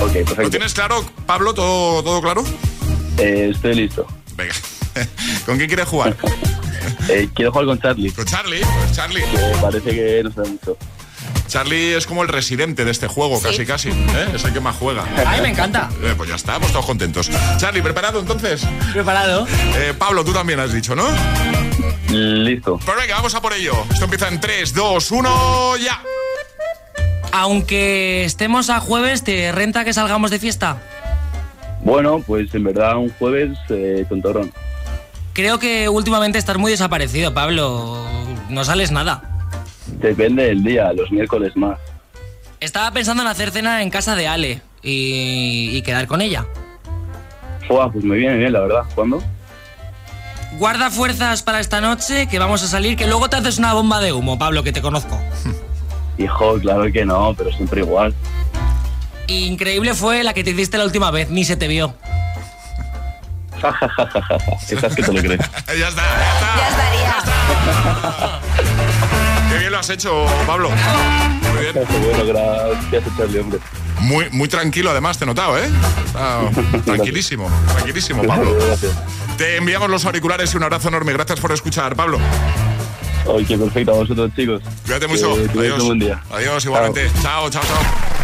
Ok, 0.00 0.12
perfecto. 0.12 0.42
¿Lo 0.42 0.50
tienes 0.50 0.72
claro, 0.72 1.04
Pablo? 1.26 1.52
¿Todo, 1.52 2.02
todo 2.02 2.22
claro? 2.22 2.44
Eh, 3.18 3.50
estoy 3.54 3.74
listo. 3.74 4.06
Venga. 4.36 4.54
¿Con 5.44 5.58
quién 5.58 5.68
quieres 5.68 5.86
jugar? 5.86 6.16
Eh, 7.08 7.28
quiero 7.34 7.52
jugar 7.52 7.66
con 7.66 7.78
Charlie, 7.80 8.10
Con 8.10 8.24
Charlie. 8.24 8.60
Pues 8.60 8.92
Charlie. 8.92 9.22
que 9.22 9.38
parece 9.60 9.90
que 9.90 10.22
no 10.24 10.32
sabe 10.32 10.48
mucho. 10.48 10.76
Charlie 11.48 11.94
es 11.94 12.06
como 12.06 12.22
el 12.22 12.28
residente 12.28 12.84
de 12.84 12.90
este 12.90 13.06
juego, 13.06 13.40
casi 13.40 13.64
casi. 13.66 13.90
¿eh? 13.90 14.28
Es 14.34 14.44
el 14.44 14.52
que 14.52 14.60
más 14.60 14.76
juega. 14.76 15.04
Ay, 15.26 15.40
me 15.40 15.50
encanta. 15.50 15.88
Eh, 16.02 16.14
pues 16.16 16.28
ya 16.28 16.36
está, 16.36 16.58
pues 16.58 16.72
todos 16.72 16.86
contentos. 16.86 17.30
Charlie, 17.58 17.82
¿preparado 17.82 18.20
entonces? 18.20 18.66
Preparado. 18.92 19.46
Eh, 19.76 19.94
Pablo, 19.96 20.24
tú 20.24 20.32
también 20.32 20.58
has 20.60 20.72
dicho, 20.72 20.96
¿no? 20.96 21.06
Listo. 22.10 22.78
Pues 22.84 22.96
venga, 22.96 23.16
vamos 23.16 23.34
a 23.34 23.40
por 23.42 23.52
ello. 23.52 23.74
Esto 23.92 24.04
empieza 24.04 24.28
en 24.28 24.40
3, 24.40 24.74
2, 24.74 25.10
1, 25.10 25.76
ya. 25.76 26.02
Aunque 27.32 28.24
estemos 28.24 28.70
a 28.70 28.80
jueves, 28.80 29.22
¿te 29.24 29.52
renta 29.52 29.84
que 29.84 29.92
salgamos 29.92 30.30
de 30.30 30.38
fiesta? 30.38 30.80
Bueno, 31.82 32.22
pues 32.26 32.54
en 32.54 32.64
verdad 32.64 32.96
un 32.96 33.10
jueves 33.10 33.58
eh, 33.68 34.04
tontorrón. 34.08 34.52
Creo 35.34 35.58
que 35.58 35.88
últimamente 35.88 36.38
estás 36.38 36.56
muy 36.58 36.70
desaparecido, 36.70 37.34
Pablo. 37.34 38.06
No 38.48 38.64
sales 38.64 38.92
nada. 38.92 39.48
Depende 39.98 40.44
del 40.44 40.62
día, 40.62 40.92
los 40.92 41.10
miércoles 41.10 41.56
más. 41.56 41.78
Estaba 42.60 42.92
pensando 42.92 43.22
en 43.24 43.28
hacer 43.28 43.50
cena 43.50 43.82
en 43.82 43.90
casa 43.90 44.14
de 44.14 44.28
Ale 44.28 44.62
y, 44.82 45.70
y 45.72 45.82
quedar 45.82 46.06
con 46.06 46.20
ella. 46.20 46.46
Fua, 47.66 47.90
pues 47.90 48.04
me 48.04 48.16
viene 48.16 48.36
bien, 48.36 48.52
la 48.52 48.60
verdad. 48.60 48.82
¿Cuándo? 48.94 49.22
Guarda 50.58 50.88
fuerzas 50.90 51.42
para 51.42 51.58
esta 51.58 51.80
noche, 51.80 52.28
que 52.28 52.38
vamos 52.38 52.62
a 52.62 52.68
salir, 52.68 52.96
que 52.96 53.08
luego 53.08 53.28
te 53.28 53.36
haces 53.36 53.58
una 53.58 53.74
bomba 53.74 54.00
de 54.00 54.12
humo, 54.12 54.38
Pablo, 54.38 54.62
que 54.62 54.70
te 54.72 54.80
conozco. 54.80 55.18
Hijo, 56.18 56.60
claro 56.60 56.90
que 56.92 57.04
no, 57.04 57.34
pero 57.36 57.50
siempre 57.52 57.80
igual. 57.80 58.14
Increíble 59.26 59.94
fue 59.94 60.22
la 60.22 60.32
que 60.32 60.44
te 60.44 60.50
hiciste 60.50 60.78
la 60.78 60.84
última 60.84 61.10
vez, 61.10 61.28
ni 61.28 61.44
se 61.44 61.56
te 61.56 61.66
vio. 61.66 61.96
Ja, 63.64 63.72
ja, 63.72 63.88
ja, 63.88 64.10
ja, 64.12 64.20
ja. 64.20 64.36
Esas 64.68 64.94
que 64.94 65.02
te 65.02 65.12
lo 65.12 65.20
crees. 65.22 65.40
ya 65.66 65.88
está, 65.88 66.02
ya 66.02 66.34
está. 66.34 66.56
Ya 66.58 66.68
estaría. 66.68 67.14
Qué 69.50 69.58
bien 69.58 69.72
lo 69.72 69.78
has 69.78 69.88
hecho, 69.88 70.26
Pablo. 70.46 70.70
Muy 70.70 71.60
bien. 71.60 71.74
bueno, 72.02 72.26
gracias, 72.26 73.16
Charlie, 73.16 73.38
hombre. 73.38 73.58
Muy, 74.00 74.28
muy 74.30 74.48
tranquilo, 74.48 74.90
además, 74.90 75.16
te 75.16 75.24
he 75.24 75.26
notado, 75.26 75.56
¿eh? 75.56 75.66
Está 76.06 76.40
tranquilísimo, 76.84 77.50
tranquilísimo, 77.72 78.22
Pablo. 78.24 78.54
Gracias. 78.66 78.92
Te 79.38 79.56
enviamos 79.56 79.88
los 79.88 80.04
auriculares 80.04 80.52
y 80.52 80.56
un 80.58 80.64
abrazo 80.64 80.88
enorme. 80.88 81.12
Gracias 81.14 81.40
por 81.40 81.52
escuchar, 81.52 81.96
Pablo. 81.96 82.18
Oye, 83.26 83.56
perfecto, 83.56 83.92
a 83.92 83.94
vosotros, 83.94 84.30
chicos. 84.36 84.60
Cuídate 84.84 85.06
mucho. 85.06 85.34
Tengáis 85.36 85.56
Adiós. 85.56 85.80
un 85.80 85.86
buen 85.86 85.98
día. 86.00 86.22
Adiós, 86.30 86.64
igualmente. 86.66 87.10
Chao, 87.22 87.48
chao, 87.48 87.62
chao. 87.62 88.23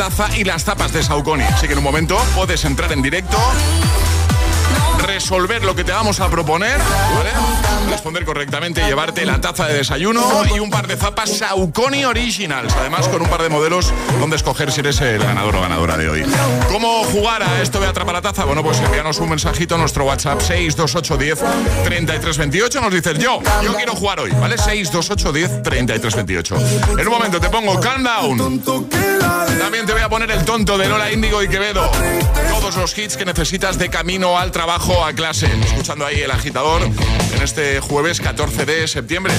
taza 0.00 0.34
y 0.34 0.44
las 0.44 0.64
tapas 0.64 0.94
de 0.94 1.02
Saucony. 1.02 1.42
Así 1.42 1.66
que 1.66 1.74
en 1.74 1.78
un 1.80 1.84
momento 1.84 2.16
puedes 2.34 2.64
entrar 2.64 2.90
en 2.90 3.02
directo 3.02 3.36
resolver 5.20 5.62
lo 5.62 5.76
que 5.76 5.84
te 5.84 5.92
vamos 5.92 6.18
a 6.20 6.30
proponer. 6.30 6.78
Responder 7.90 8.24
correctamente, 8.24 8.82
llevarte 8.86 9.26
la 9.26 9.38
taza 9.38 9.66
de 9.66 9.74
desayuno 9.74 10.22
y 10.46 10.60
un 10.60 10.70
par 10.70 10.86
de 10.86 10.96
zapas 10.96 11.36
Saucony 11.36 12.06
Originals. 12.06 12.72
Además, 12.74 13.06
con 13.08 13.20
un 13.20 13.28
par 13.28 13.42
de 13.42 13.50
modelos 13.50 13.92
donde 14.18 14.36
escoger 14.36 14.72
si 14.72 14.80
eres 14.80 14.98
el 15.02 15.22
ganador 15.22 15.56
o 15.56 15.60
ganadora 15.60 15.98
de 15.98 16.08
hoy. 16.08 16.24
¿Cómo 16.68 17.04
jugar 17.04 17.42
a 17.42 17.60
esto 17.60 17.78
de 17.80 17.88
atrapar 17.88 18.14
la 18.14 18.22
taza? 18.22 18.46
Bueno, 18.46 18.62
pues 18.62 18.80
envíanos 18.80 19.18
un 19.18 19.28
mensajito 19.28 19.74
a 19.74 19.78
nuestro 19.78 20.06
WhatsApp 20.06 20.40
62810 20.40 21.84
3328. 21.84 22.80
Nos 22.80 22.94
dices 22.94 23.18
yo, 23.18 23.42
yo 23.62 23.74
quiero 23.74 23.94
jugar 23.94 24.20
hoy, 24.20 24.30
¿vale? 24.30 24.56
62810 24.56 25.62
3328. 25.62 26.56
En 26.98 27.06
un 27.06 27.12
momento 27.12 27.38
te 27.38 27.50
pongo 27.50 27.78
Calm 27.78 28.02
Down. 28.02 28.62
También 29.58 29.84
te 29.84 29.92
voy 29.92 30.02
a 30.02 30.08
poner 30.08 30.30
el 30.30 30.46
tonto 30.46 30.78
de 30.78 30.88
Lola 30.88 31.12
Índigo 31.12 31.42
y 31.42 31.48
Quevedo. 31.48 31.90
Todos 32.50 32.76
los 32.76 32.96
hits 32.96 33.16
que 33.16 33.26
necesitas 33.26 33.78
de 33.78 33.90
camino 33.90 34.38
al 34.38 34.50
trabajo 34.50 35.04
clase. 35.14 35.46
Escuchando 35.64 36.06
ahí 36.06 36.20
el 36.20 36.30
agitador 36.30 36.82
en 36.82 37.42
este 37.42 37.80
jueves 37.80 38.20
14 38.20 38.66
de 38.66 38.88
septiembre. 38.88 39.32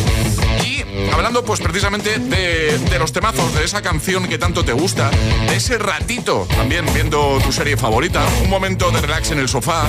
Y 0.66 0.84
hablando 1.12 1.44
pues 1.44 1.60
precisamente 1.60 2.20
de, 2.20 3.00
los 3.00 3.12
temazos, 3.12 3.54
de 3.56 3.64
esa 3.64 3.82
canción 3.82 4.28
que 4.28 4.38
tanto 4.38 4.64
te 4.64 4.74
gusta, 4.74 5.10
de 5.48 5.56
ese 5.56 5.78
ratito 5.78 6.48
también 6.56 6.86
viendo 6.94 7.40
tu 7.44 7.52
serie 7.52 7.78
favorita, 7.78 8.26
un 8.44 8.50
momento 8.50 8.92
de 8.92 9.02
relax 9.02 9.32
en 9.32 9.40
el 9.40 9.50
sofá. 9.50 9.86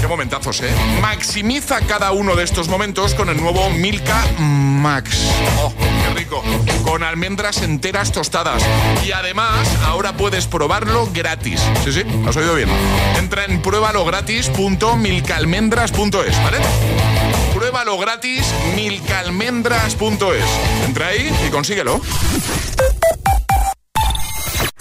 Qué 0.00 0.06
momentazos, 0.06 0.60
¿eh? 0.60 0.70
Maximiza 1.00 1.80
cada 1.80 2.12
uno 2.12 2.36
de 2.36 2.44
estos 2.44 2.68
momentos 2.68 3.14
con 3.14 3.28
el 3.28 3.40
nuevo 3.40 3.70
Milka 3.70 4.24
Max. 4.38 5.18
¡Oh! 5.58 5.72
Con 6.84 7.02
almendras 7.02 7.62
enteras 7.62 8.12
tostadas. 8.12 8.62
Y 9.06 9.12
además, 9.12 9.68
ahora 9.84 10.16
puedes 10.16 10.46
probarlo 10.46 11.08
gratis. 11.12 11.60
Sí, 11.84 11.92
sí, 11.92 12.02
has 12.26 12.36
oído 12.36 12.54
bien. 12.54 12.68
Entra 13.16 13.44
en 13.44 13.60
pruebalogratis.milcalmendras.es, 15.22 16.42
¿vale? 16.42 16.58
Pruébalo 17.52 17.98
gratis, 17.98 18.52
milcalmendras.es. 18.74 20.44
Entra 20.86 21.08
ahí 21.08 21.30
y 21.46 21.50
consíguelo. 21.50 22.00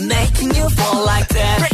Making 0.00 0.54
you 0.54 0.68
fall 0.70 1.04
like 1.04 1.28
that. 1.28 1.73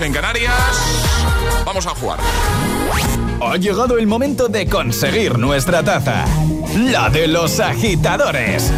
8.39 0.00 0.06
hora 0.06 0.06
menos 0.06 0.06
en 0.06 0.12
Canarias. 0.12 1.64
Vamos 1.64 1.86
a 1.86 1.90
jugar. 1.90 2.20
Ha 3.42 3.56
llegado 3.56 3.98
el 3.98 4.06
momento 4.06 4.48
de 4.48 4.66
conseguir 4.66 5.38
nuestra 5.38 5.82
taza. 5.82 6.24
La 6.76 7.10
de 7.10 7.26
los 7.26 7.58
agitadores. 7.58 8.70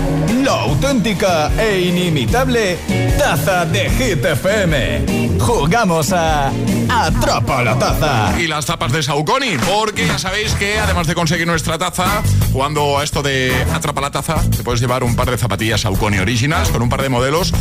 La 0.43 0.53
auténtica 0.53 1.51
e 1.61 1.81
inimitable 1.81 2.79
taza 3.19 3.67
de 3.67 3.91
Hit 3.91 4.25
FM. 4.25 5.39
Jugamos 5.39 6.13
a 6.13 6.51
Atrapa 6.89 7.63
la 7.63 7.79
taza. 7.79 8.35
Y 8.41 8.47
las 8.47 8.65
tapas 8.65 8.93
de 8.93 9.03
Saucony, 9.03 9.59
porque 9.69 10.07
ya 10.07 10.19
sabéis 10.19 10.55
que 10.55 10.79
además 10.79 11.07
de 11.07 11.15
conseguir 11.15 11.47
nuestra 11.47 11.77
taza, 11.77 12.23
jugando 12.53 12.99
a 12.99 13.05
esto 13.05 13.23
de 13.23 13.53
Atrapa 13.75 14.01
la 14.01 14.11
taza, 14.11 14.37
te 14.51 14.63
puedes 14.63 14.81
llevar 14.81 15.05
un 15.05 15.15
par 15.15 15.31
de 15.31 15.37
zapatillas 15.37 15.83
Saucony 15.83 16.19
Originals 16.19 16.71
con 16.71 16.81
un 16.83 16.89
par 16.89 17.03
de 17.03 17.11
modelos 17.11 17.53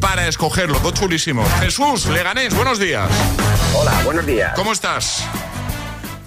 para 0.00 0.28
escoger 0.28 0.70
los 0.70 0.82
dos 0.82 0.94
chulísimos. 0.94 1.48
Jesús, 1.60 2.06
Leganés, 2.06 2.54
buenos 2.54 2.78
días. 2.78 3.10
Hola, 3.74 3.92
buenos 4.04 4.24
días. 4.24 4.52
¿Cómo 4.54 4.72
estás? 4.72 5.24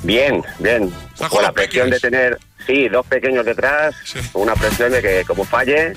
Bien, 0.04 0.44
bien. 0.60 0.94
Con 1.30 1.42
la 1.42 1.52
presión 1.52 1.90
de 1.90 2.00
tener, 2.00 2.38
sí, 2.66 2.88
dos 2.90 3.06
pequeños 3.06 3.46
detrás, 3.46 3.96
una 4.34 4.54
presión 4.56 4.92
de 4.92 5.02
que 5.02 5.24
como 5.26 5.44
falle, 5.46 5.94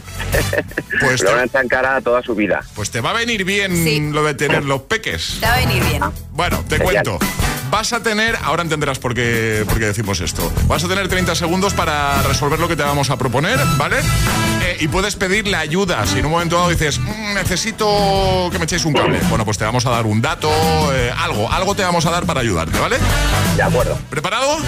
Pues 1.00 1.22
lo 1.24 1.30
van 1.30 1.40
a 1.40 1.44
estancar 1.44 2.02
toda 2.02 2.22
su 2.22 2.34
vida. 2.34 2.60
Pues 2.74 2.90
te 2.90 3.00
va 3.00 3.10
a 3.10 3.14
venir 3.14 3.44
bien 3.44 4.12
lo 4.12 4.24
de 4.24 4.34
tener 4.34 4.64
los 4.64 4.82
peques. 4.82 5.38
Te 5.40 5.46
va 5.46 5.54
a 5.54 5.58
venir 5.58 5.82
bien. 5.84 6.02
Bueno, 6.32 6.62
te 6.68 6.76
Genial. 6.78 7.04
cuento. 7.04 7.18
Vas 7.70 7.92
a 7.92 8.00
tener, 8.00 8.36
ahora 8.44 8.62
entenderás 8.62 8.98
por 9.00 9.12
qué, 9.12 9.64
por 9.68 9.78
qué 9.78 9.86
decimos 9.86 10.20
esto. 10.20 10.52
Vas 10.68 10.84
a 10.84 10.88
tener 10.88 11.08
30 11.08 11.34
segundos 11.34 11.74
para 11.74 12.22
resolver 12.22 12.60
lo 12.60 12.68
que 12.68 12.76
te 12.76 12.82
vamos 12.84 13.10
a 13.10 13.16
proponer, 13.18 13.58
¿vale? 13.76 13.96
Eh, 14.62 14.76
y 14.80 14.88
puedes 14.88 15.16
pedirle 15.16 15.56
ayuda. 15.56 16.06
Si 16.06 16.20
en 16.20 16.26
un 16.26 16.30
momento 16.32 16.56
dado 16.56 16.68
dices, 16.70 17.00
"Mm, 17.00 17.34
necesito 17.34 18.48
que 18.52 18.58
me 18.58 18.64
echéis 18.66 18.84
un 18.84 18.92
cable. 18.92 19.18
Bueno, 19.28 19.44
pues 19.44 19.58
te 19.58 19.64
vamos 19.64 19.84
a 19.84 19.90
dar 19.90 20.06
un 20.06 20.22
dato, 20.22 20.48
eh, 20.94 21.12
algo, 21.18 21.50
algo 21.52 21.74
te 21.74 21.82
vamos 21.82 22.06
a 22.06 22.10
dar 22.12 22.24
para 22.24 22.40
ayudarte, 22.40 22.78
¿vale? 22.78 22.98
De 23.56 23.62
acuerdo. 23.62 23.98
¿Preparado? 24.10 24.58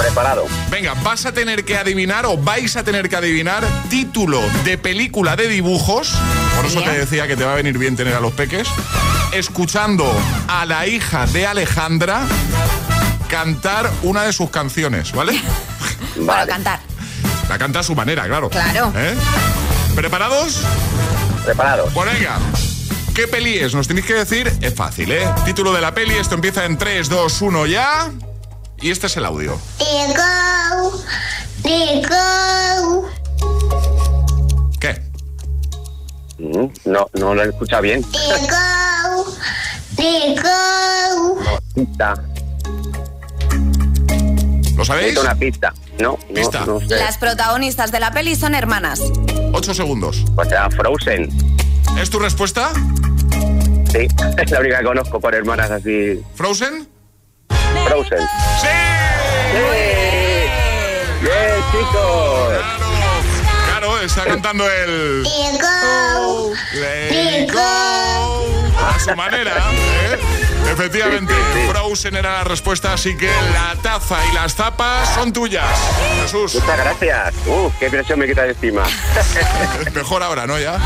Preparado. 0.00 0.46
Venga, 0.70 0.94
vas 1.02 1.26
a 1.26 1.32
tener 1.32 1.62
que 1.62 1.76
adivinar 1.76 2.24
o 2.24 2.38
vais 2.38 2.74
a 2.76 2.82
tener 2.82 3.10
que 3.10 3.16
adivinar 3.16 3.62
título 3.90 4.40
de 4.64 4.78
película 4.78 5.36
de 5.36 5.46
dibujos. 5.46 6.14
Por 6.56 6.64
eso 6.64 6.80
te 6.82 6.90
decía 6.92 7.28
que 7.28 7.36
te 7.36 7.44
va 7.44 7.52
a 7.52 7.56
venir 7.56 7.76
bien 7.76 7.96
tener 7.96 8.14
a 8.14 8.20
los 8.20 8.32
peques. 8.32 8.66
Escuchando 9.32 10.10
a 10.48 10.64
la 10.64 10.86
hija 10.86 11.26
de 11.26 11.46
Alejandra 11.46 12.22
cantar 13.28 13.90
una 14.02 14.22
de 14.22 14.32
sus 14.32 14.48
canciones, 14.48 15.12
¿vale? 15.12 15.38
Para 16.26 16.46
cantar. 16.46 16.80
La 17.50 17.58
canta 17.58 17.80
a 17.80 17.82
su 17.82 17.94
manera, 17.94 18.26
claro. 18.26 18.48
Claro. 18.48 18.94
¿Eh? 18.96 19.14
¿Preparados? 19.94 20.62
Preparados. 21.44 21.92
Pues 21.92 22.10
venga. 22.10 22.38
¿Qué 23.14 23.28
peli 23.28 23.58
es? 23.58 23.74
Nos 23.74 23.86
tenéis 23.86 24.06
que 24.06 24.14
decir, 24.14 24.50
es 24.62 24.74
fácil, 24.74 25.12
¿eh? 25.12 25.28
Título 25.44 25.74
de 25.74 25.82
la 25.82 25.92
peli, 25.92 26.14
esto 26.14 26.36
empieza 26.36 26.64
en 26.64 26.78
3, 26.78 27.08
2, 27.10 27.42
1 27.42 27.66
ya. 27.66 28.10
Y 28.80 28.90
este 28.90 29.06
es 29.08 29.16
el 29.16 29.24
audio. 29.26 29.58
Diego, 29.78 30.92
Diego. 31.62 33.08
¿Qué? 34.80 35.02
Mm, 36.38 36.66
No, 36.86 37.06
no 37.14 37.34
lo 37.34 37.42
he 37.42 37.48
escuchado 37.48 37.82
bien. 37.82 38.02
Diego, 38.10 39.26
Diego. 39.96 41.38
Pista. 41.74 42.14
¿Lo 44.76 44.84
sabéis? 44.84 45.08
Necesito 45.08 45.20
una 45.20 45.34
pista. 45.34 45.74
No, 45.98 46.18
no, 46.30 46.34
Pista. 46.34 46.64
no 46.64 46.80
sé. 46.80 46.86
Las 46.96 47.18
protagonistas 47.18 47.92
de 47.92 48.00
la 48.00 48.10
peli 48.12 48.34
son 48.34 48.54
hermanas. 48.54 49.00
8 49.52 49.74
segundos. 49.74 50.24
Pues 50.34 50.48
sea 50.48 50.70
Frozen. 50.70 51.28
¿Es 52.00 52.08
tu 52.08 52.18
respuesta? 52.18 52.70
Sí, 53.92 54.08
es 54.38 54.50
la 54.50 54.60
única 54.60 54.78
que 54.78 54.84
conozco 54.84 55.20
por 55.20 55.34
hermanas 55.34 55.70
así. 55.70 56.18
¿Frozen? 56.34 56.88
Frozen. 57.86 58.18
¡Sí! 58.60 58.68
¡Bien, 61.20 61.64
chicos! 61.70 62.64
Claro, 63.66 64.00
está 64.00 64.24
cantando 64.24 64.64
el... 64.70 65.22
Let 66.74 67.44
it 67.44 67.52
go. 67.52 67.60
A 68.78 68.98
su 68.98 69.14
manera, 69.14 69.52
¿eh? 70.04 70.39
Efectivamente, 70.70 71.34
Frozen 71.68 72.16
era 72.16 72.32
la 72.38 72.44
respuesta, 72.44 72.92
así 72.92 73.16
que 73.16 73.26
la 73.52 73.74
taza 73.82 74.16
y 74.30 74.34
las 74.34 74.54
tapas 74.54 75.12
son 75.14 75.32
tuyas. 75.32 75.64
Jesús. 76.22 76.54
Muchas 76.54 76.78
gracias. 76.78 77.34
Uf, 77.46 77.74
qué 77.78 77.90
presión 77.90 78.18
me 78.18 78.26
quita 78.26 78.42
de 78.44 78.50
encima. 78.50 78.82
Mejor 79.94 80.22
ahora, 80.22 80.46
¿no? 80.46 80.58
Ya. 80.58 80.78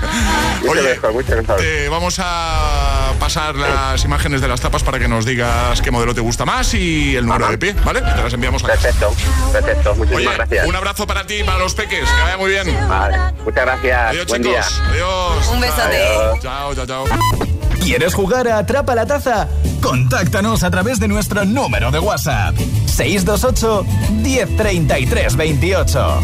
Oye, 0.68 0.82
mejor, 0.82 1.12
mucho 1.12 1.36
mejor. 1.36 1.56
te 1.56 1.88
vamos 1.88 2.16
a 2.22 3.12
pasar 3.20 3.54
las 3.54 4.04
imágenes 4.04 4.40
de 4.40 4.48
las 4.48 4.60
tapas 4.60 4.82
para 4.82 4.98
que 4.98 5.08
nos 5.08 5.24
digas 5.24 5.80
qué 5.82 5.90
modelo 5.90 6.14
te 6.14 6.20
gusta 6.20 6.44
más 6.44 6.74
y 6.74 7.14
el 7.16 7.26
número 7.26 7.48
de 7.48 7.58
pie, 7.58 7.74
¿vale? 7.84 8.00
Te 8.00 8.22
las 8.22 8.32
enviamos 8.32 8.64
a 8.64 8.68
Perfecto, 8.68 9.14
perfecto. 9.52 9.94
Muchísimas 9.94 10.26
Oye, 10.26 10.34
gracias. 10.36 10.66
un 10.66 10.74
abrazo 10.76 11.06
para 11.06 11.26
ti 11.26 11.34
y 11.36 11.44
para 11.44 11.58
los 11.58 11.74
peques. 11.74 12.08
Que 12.08 12.22
vaya 12.22 12.36
muy 12.36 12.50
bien. 12.50 12.88
Vale, 12.88 13.18
muchas 13.44 13.64
gracias. 13.64 14.10
Adiós, 14.10 14.26
Buen 14.26 14.42
chicos. 14.42 14.68
día. 14.80 14.88
Adiós. 14.90 15.48
Un 15.48 15.60
besote. 15.60 16.40
Chao, 16.42 16.74
chao, 16.74 16.86
chao. 16.86 17.47
¿Quieres 17.88 18.12
jugar 18.12 18.46
a 18.48 18.58
Atrapa 18.58 18.94
la 18.94 19.06
Taza? 19.06 19.48
Contáctanos 19.80 20.62
a 20.62 20.70
través 20.70 21.00
de 21.00 21.08
nuestro 21.08 21.46
número 21.46 21.90
de 21.90 21.98
WhatsApp. 21.98 22.54
628 22.84 23.86
1033 24.12 25.34
28. 25.34 26.20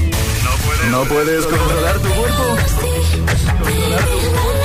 ¿No 0.91 1.05
puedes 1.05 1.47
controlar 1.47 1.99
tu 2.01 2.09
cuerpo? 2.11 2.43
No 3.91 4.64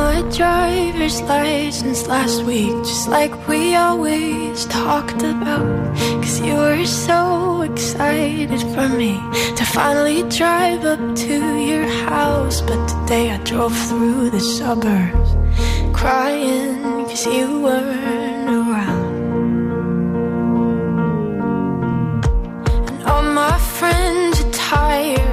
my 0.00 0.22
driver's 0.42 1.20
license 1.22 2.00
last 2.06 2.38
week, 2.44 2.74
just 2.90 3.06
like 3.16 3.32
we 3.48 3.74
always 3.74 4.64
talked 4.66 5.22
about. 5.34 5.68
Cause 6.22 6.40
you 6.46 6.54
were 6.64 6.86
so 6.86 7.20
excited 7.70 8.62
for 8.74 8.88
me 9.00 9.12
to 9.58 9.64
finally 9.78 10.20
drive 10.40 10.82
up 10.92 11.02
to 11.26 11.36
your 11.70 11.86
house. 12.08 12.58
But 12.68 12.80
today 12.94 13.26
I 13.36 13.38
drove 13.50 13.76
through 13.88 14.30
the 14.36 14.44
suburbs 14.56 15.30
crying 16.00 17.04
cause 17.10 17.26
you 17.36 17.46
weren't 17.64 18.48
around. 18.58 19.12
And 22.88 22.98
all 23.10 23.26
my 23.42 23.56
friends 23.78 24.34
are 24.44 24.52
tired 24.52 25.29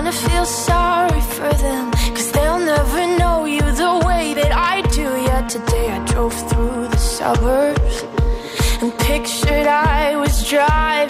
Kinda 0.00 0.12
feel 0.12 0.46
sorry 0.46 1.20
for 1.20 1.52
them, 1.64 1.90
cause 2.14 2.32
they'll 2.32 2.58
never 2.58 3.18
know 3.18 3.44
you 3.44 3.60
the 3.60 4.00
way 4.06 4.32
that 4.32 4.50
I 4.50 4.80
do. 4.96 5.06
Yet 5.28 5.50
today 5.50 5.90
I 5.90 5.98
drove 6.06 6.32
through 6.48 6.88
the 6.88 6.96
suburbs 6.96 7.96
and 8.80 8.98
pictured 9.00 9.66
I 9.66 10.16
was 10.16 10.48
driving 10.48 11.09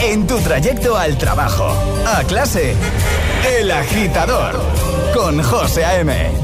En 0.00 0.26
tu 0.26 0.38
trayecto 0.38 0.96
al 0.96 1.18
trabajo, 1.18 1.66
a 2.06 2.22
clase, 2.24 2.74
El 3.58 3.70
Agitador, 3.70 4.54
con 5.14 5.42
José 5.42 5.84
A.M. 5.84 6.43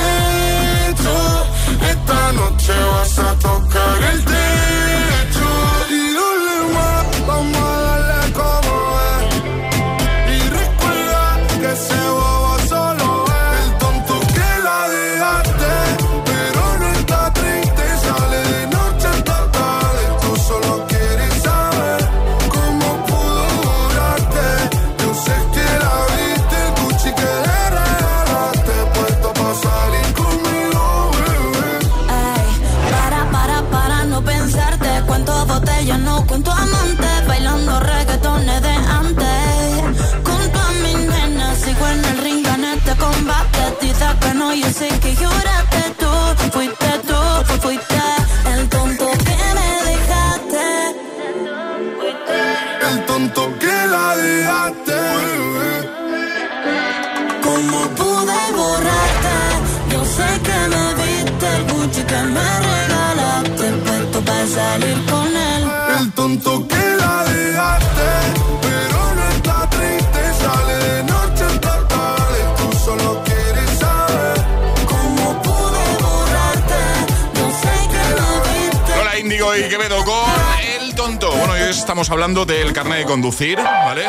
Estamos 81.79 82.09
hablando 82.09 82.45
del 82.45 82.73
carnet 82.73 82.99
de 82.99 83.05
conducir, 83.05 83.57
¿vale? 83.57 84.03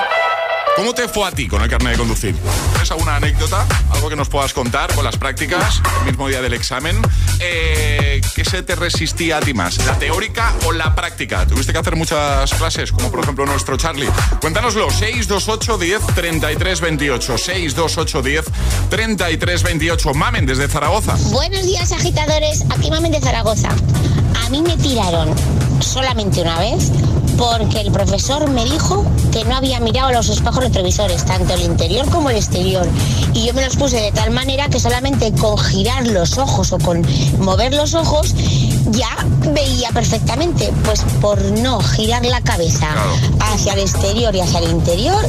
¿Cómo 0.74 0.94
te 0.94 1.06
fue 1.06 1.28
a 1.28 1.30
ti 1.30 1.46
con 1.46 1.62
el 1.62 1.70
carnet 1.70 1.92
de 1.92 1.98
conducir? 1.98 2.34
¿Tienes 2.72 2.90
alguna 2.90 3.16
anécdota? 3.16 3.64
¿Algo 3.90 4.08
que 4.08 4.16
nos 4.16 4.28
puedas 4.28 4.52
contar 4.52 4.92
con 4.94 5.04
las 5.04 5.16
prácticas? 5.16 5.80
El 6.00 6.06
mismo 6.06 6.26
día 6.26 6.42
del 6.42 6.54
examen. 6.54 7.00
Eh, 7.38 8.20
¿Qué 8.34 8.44
se 8.44 8.62
te 8.62 8.74
resistía 8.74 9.36
a 9.36 9.40
ti 9.40 9.54
más? 9.54 9.78
¿La 9.86 9.96
teórica 9.96 10.54
o 10.66 10.72
la 10.72 10.92
práctica? 10.96 11.46
¿Tuviste 11.46 11.72
que 11.72 11.78
hacer 11.78 11.94
muchas 11.94 12.52
clases? 12.54 12.90
Como 12.90 13.12
por 13.12 13.20
ejemplo 13.20 13.46
nuestro 13.46 13.76
Charlie. 13.76 14.08
Cuéntanoslo. 14.40 14.90
628 14.90 15.78
10 15.78 16.06
33 16.16 16.80
28. 16.80 17.38
628 17.38 18.22
10 18.22 18.44
33 18.90 19.62
28. 19.62 20.14
Mamen 20.14 20.46
desde 20.46 20.66
Zaragoza. 20.66 21.14
Buenos 21.30 21.62
días, 21.62 21.92
agitadores. 21.92 22.64
Aquí 22.70 22.90
Mamen 22.90 23.12
de 23.12 23.20
Zaragoza. 23.20 23.68
A 24.44 24.50
mí 24.50 24.60
me 24.62 24.76
tiraron 24.76 25.34
solamente 25.80 26.42
una 26.42 26.58
vez 26.58 26.90
porque 27.38 27.80
el 27.80 27.90
profesor 27.90 28.48
me 28.50 28.64
dijo 28.64 29.04
que 29.32 29.44
no 29.44 29.56
había 29.56 29.80
mirado 29.80 30.12
los 30.12 30.28
espejos 30.28 30.62
retrovisores, 30.62 31.24
tanto 31.24 31.54
el 31.54 31.62
interior 31.62 32.08
como 32.10 32.30
el 32.30 32.36
exterior. 32.36 32.86
Y 33.34 33.46
yo 33.46 33.54
me 33.54 33.64
los 33.64 33.76
puse 33.76 34.00
de 34.00 34.12
tal 34.12 34.30
manera 34.30 34.68
que 34.68 34.78
solamente 34.78 35.32
con 35.32 35.56
girar 35.58 36.06
los 36.06 36.38
ojos 36.38 36.72
o 36.72 36.78
con 36.78 37.04
mover 37.38 37.72
los 37.74 37.94
ojos 37.94 38.34
ya 38.90 39.16
veía 39.52 39.90
perfectamente. 39.90 40.72
Pues 40.84 41.02
por 41.20 41.40
no 41.40 41.80
girar 41.80 42.24
la 42.24 42.40
cabeza 42.42 42.88
hacia 43.40 43.72
el 43.72 43.80
exterior 43.80 44.34
y 44.34 44.40
hacia 44.40 44.58
el 44.58 44.70
interior, 44.70 45.24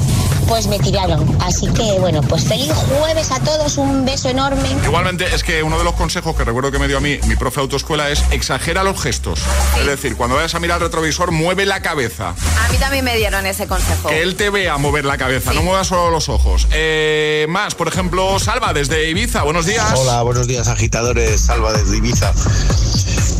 pues 0.53 0.67
me 0.67 0.77
tiraron. 0.77 1.35
Así 1.41 1.65
que 1.69 1.97
bueno, 1.99 2.21
pues 2.21 2.43
feliz 2.43 2.71
jueves 2.71 3.31
a 3.31 3.39
todos, 3.39 3.75
un 3.79 4.05
beso 4.05 4.29
enorme. 4.29 4.69
Igualmente, 4.85 5.25
es 5.33 5.43
que 5.43 5.63
uno 5.63 5.79
de 5.79 5.83
los 5.83 5.95
consejos 5.95 6.35
que 6.35 6.43
recuerdo 6.43 6.71
que 6.71 6.77
me 6.77 6.87
dio 6.87 6.99
a 6.99 6.99
mí 6.99 7.17
mi 7.25 7.35
profe 7.35 7.55
de 7.55 7.61
autoescuela 7.63 8.11
es 8.11 8.23
exagera 8.29 8.83
los 8.83 9.01
gestos. 9.01 9.39
Es 9.79 9.87
decir, 9.87 10.15
cuando 10.15 10.35
vayas 10.35 10.53
a 10.53 10.59
mirar 10.59 10.77
el 10.77 10.83
retrovisor, 10.83 11.31
mueve 11.31 11.65
la 11.65 11.81
cabeza. 11.81 12.35
A 12.63 12.69
mí 12.69 12.77
también 12.77 13.03
me 13.03 13.17
dieron 13.17 13.47
ese 13.47 13.65
consejo. 13.65 14.09
Que 14.09 14.21
él 14.21 14.35
te 14.35 14.51
vea 14.51 14.77
mover 14.77 15.05
la 15.05 15.17
cabeza, 15.17 15.53
no 15.53 15.63
muevas 15.63 15.87
solo 15.87 16.11
los 16.11 16.29
ojos. 16.29 16.67
Eh, 16.71 17.47
más, 17.49 17.73
por 17.73 17.87
ejemplo, 17.87 18.37
Salva 18.37 18.73
desde 18.73 19.09
Ibiza. 19.09 19.41
Buenos 19.41 19.65
días. 19.65 19.91
Hola, 19.95 20.21
buenos 20.21 20.45
días 20.45 20.67
agitadores, 20.67 21.41
Salva 21.41 21.73
desde 21.73 21.97
Ibiza. 21.97 22.31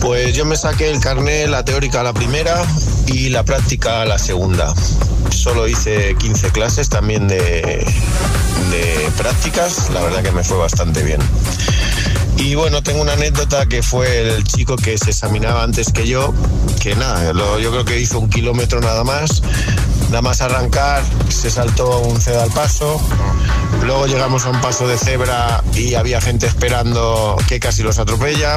Pues 0.02 0.36
yo 0.36 0.46
me 0.46 0.56
saqué 0.56 0.90
el 0.90 1.00
carnet, 1.00 1.48
la 1.48 1.64
teórica 1.64 2.02
la 2.02 2.14
primera 2.14 2.66
y 3.08 3.30
la 3.30 3.44
práctica 3.44 4.06
la 4.06 4.18
segunda. 4.18 4.74
Solo 5.30 5.68
hice 5.68 6.16
15 6.16 6.52
clases 6.52 6.90
también 6.90 7.28
de, 7.28 7.86
prácticas, 9.18 9.90
la 9.92 10.02
verdad 10.02 10.24
que 10.24 10.32
me 10.32 10.44
fue 10.44 10.58
bastante 10.58 11.04
bien. 11.04 11.22
Y 12.38 12.56
bueno, 12.56 12.82
tengo 12.82 13.02
una 13.02 13.14
anécdota 13.14 13.68
que 13.68 13.84
fue 13.84 14.36
el 14.36 14.44
chico 14.44 14.76
que 14.76 14.98
se 14.98 15.12
examinaba 15.12 15.64
antes 15.64 15.92
que 15.92 16.08
yo, 16.08 16.34
que 16.82 16.96
nada, 16.96 17.32
yo 17.60 17.72
creo 17.72 17.86
que 17.86 18.00
hizo 18.00 18.20
un 18.20 18.30
kilómetro 18.30 18.82
nada 18.82 19.04
más. 19.04 19.42
Nada 20.10 20.22
más 20.22 20.42
arrancar, 20.42 21.04
se 21.30 21.50
saltó 21.50 22.00
un 22.02 22.20
ceda 22.20 22.44
al 22.44 22.52
paso. 22.52 23.02
Luego 23.86 24.08
llegamos 24.08 24.46
a 24.46 24.50
un 24.50 24.62
paso 24.62 24.88
de 24.88 24.98
cebra 24.98 25.62
y 25.76 25.96
había 25.96 26.22
gente 26.22 26.48
esperando 26.48 27.38
que 27.48 27.60
casi 27.60 27.84
los 27.84 28.00
atropella. 28.00 28.56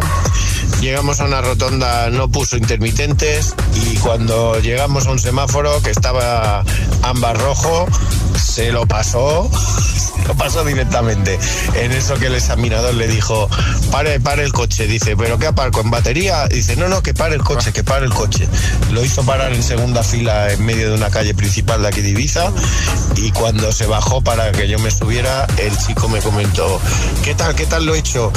Llegamos 0.80 1.20
a 1.20 1.24
una 1.24 1.40
rotonda, 1.40 2.10
no 2.10 2.28
puso 2.28 2.56
intermitentes 2.56 3.54
y 3.74 3.96
cuando 3.96 4.60
llegamos 4.60 5.06
a 5.06 5.10
un 5.10 5.18
semáforo 5.18 5.82
que 5.82 5.90
estaba 5.90 6.64
ámbar 7.02 7.38
rojo, 7.38 7.86
se 8.36 8.70
lo 8.70 8.86
pasó, 8.86 9.50
lo 10.26 10.34
pasó 10.34 10.64
directamente. 10.64 11.38
En 11.74 11.92
eso 11.92 12.14
que 12.16 12.26
el 12.26 12.34
examinador 12.34 12.94
le 12.94 13.08
dijo, 13.08 13.48
pare, 13.90 14.20
pare 14.20 14.44
el 14.44 14.52
coche. 14.52 14.86
Dice, 14.86 15.16
¿pero 15.16 15.38
qué 15.38 15.46
aparco? 15.46 15.80
¿En 15.80 15.90
batería? 15.90 16.46
Dice, 16.48 16.76
no, 16.76 16.88
no, 16.88 17.02
que 17.02 17.14
pare 17.14 17.34
el 17.34 17.42
coche, 17.42 17.72
que 17.72 17.82
pare 17.82 18.06
el 18.06 18.12
coche. 18.12 18.48
Lo 18.92 19.04
hizo 19.04 19.24
parar 19.24 19.52
en 19.52 19.62
segunda 19.62 20.02
fila 20.02 20.52
en 20.52 20.64
medio 20.64 20.90
de 20.90 20.94
una 20.94 21.10
calle 21.10 21.34
principal 21.34 21.82
de 21.82 21.88
aquí 21.88 22.00
de 22.00 22.10
Ibiza 22.10 22.52
y 23.16 23.30
cuando 23.32 23.72
se 23.72 23.86
bajó 23.86 24.22
para 24.22 24.52
que 24.52 24.68
yo 24.68 24.78
me 24.78 24.90
subiera, 24.90 25.15
el 25.16 25.78
chico 25.78 26.10
me 26.10 26.20
comentó, 26.20 26.78
¿qué 27.24 27.34
tal, 27.34 27.54
qué 27.54 27.64
tal 27.64 27.86
lo 27.86 27.94
he 27.94 28.00
hecho? 28.00 28.30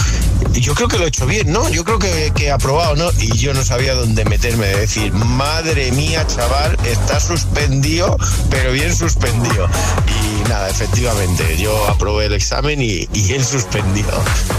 Y 0.53 0.61
yo 0.61 0.73
creo 0.75 0.87
que 0.87 0.97
lo 0.97 1.05
he 1.05 1.07
hecho 1.07 1.25
bien, 1.25 1.51
¿no? 1.51 1.69
Yo 1.69 1.83
creo 1.83 1.99
que, 1.99 2.31
que 2.35 2.45
he 2.45 2.51
aprobado, 2.51 2.95
¿no? 2.95 3.09
Y 3.19 3.37
yo 3.37 3.53
no 3.53 3.63
sabía 3.63 3.93
dónde 3.93 4.25
meterme, 4.25 4.67
de 4.67 4.79
decir, 4.81 5.13
madre 5.13 5.91
mía, 5.91 6.25
chaval, 6.27 6.77
está 6.85 7.19
suspendido, 7.19 8.17
pero 8.49 8.71
bien 8.71 8.95
suspendido. 8.95 9.67
Y 10.07 10.49
nada, 10.49 10.69
efectivamente, 10.69 11.57
yo 11.57 11.87
aprobé 11.89 12.25
el 12.25 12.33
examen 12.33 12.81
y, 12.81 13.07
y 13.13 13.33
él 13.33 13.43
suspendió. 13.43 14.05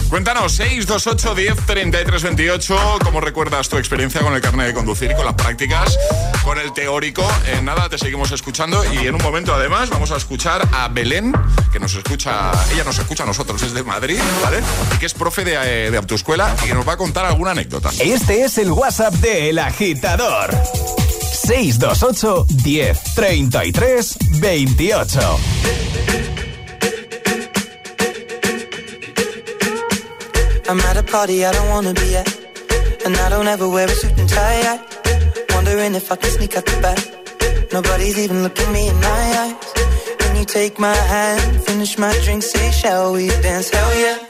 Cuéntanos, 0.09 0.53
628 0.55 1.35
10 1.35 1.67
33 1.67 2.23
28, 2.23 2.99
¿cómo 3.05 3.21
recuerdas 3.21 3.69
tu 3.69 3.77
experiencia 3.77 4.21
con 4.21 4.35
el 4.35 4.41
carnet 4.41 4.69
de 4.69 4.75
conducir, 4.75 5.15
con 5.15 5.25
las 5.25 5.35
prácticas, 5.35 5.99
con 6.43 6.59
el 6.59 6.73
teórico? 6.73 7.23
En 7.47 7.65
nada, 7.65 7.89
te 7.89 7.99
seguimos 7.99 8.33
escuchando 8.33 8.83
y 8.93 9.07
en 9.07 9.15
un 9.15 9.23
momento 9.23 9.55
además 9.55 9.91
vamos 9.91 10.11
a 10.11 10.17
escuchar 10.17 10.69
a 10.73 10.89
Belén, 10.89 11.33
que 11.73 11.79
nos 11.79 11.95
escucha, 11.95 12.51
ella 12.73 12.85
nos 12.85 12.99
escucha 12.99 13.23
a 13.23 13.27
nosotros, 13.27 13.63
es 13.63 13.73
de 13.73 13.83
Madrid, 13.83 14.21
¿vale? 14.43 14.61
Que 14.99 15.07
es 15.07 15.15
profe 15.15 15.45
de, 15.45 15.57
de 15.89 15.97
autoescuela 15.97 16.55
y 16.65 16.67
que 16.69 16.75
nos 16.75 16.87
va 16.87 16.95
a 16.95 16.97
contar 16.97 17.25
alguna 17.25 17.53
anécdota. 17.53 17.91
Este 18.01 18.43
es 18.43 18.59
el 18.59 18.73
WhatsApp 18.73 19.15
de 19.15 19.51
El 19.51 19.59
Agitador. 19.59 20.51
628 21.33 22.47
10 22.63 23.15
33 23.15 24.19
28. 24.41 25.21
I'm 30.69 30.81
at 30.81 30.97
a 30.97 31.03
party 31.03 31.45
I 31.45 31.53
don't 31.53 31.69
wanna 31.71 31.95
be 31.95 32.17
at. 32.17 32.29
And 33.05 33.17
I 33.17 33.29
don't 33.31 33.49
ever 33.49 33.69
wear 33.69 33.87
a 33.87 33.91
suit 33.91 34.19
and 34.19 34.29
tie. 34.29 34.63
I 34.63 34.91
wondering 35.55 35.95
if 35.95 36.11
I 36.11 36.17
can 36.17 36.31
sneak 36.31 36.57
out 36.57 36.65
the 36.67 36.81
back. 36.81 37.73
Nobody's 37.73 38.19
even 38.19 38.43
looking 38.43 38.73
me 38.73 38.89
in 38.89 38.97
my 38.97 39.25
eyes. 39.43 39.55
When 40.21 40.37
you 40.37 40.45
take 40.45 40.79
my 40.79 40.95
hand, 40.95 41.65
finish 41.65 41.99
my 41.99 42.13
drink, 42.25 42.43
say, 42.43 42.71
shall 42.71 43.13
we 43.13 43.29
dance? 43.43 43.71
Hell 43.71 43.95
yeah. 43.99 44.30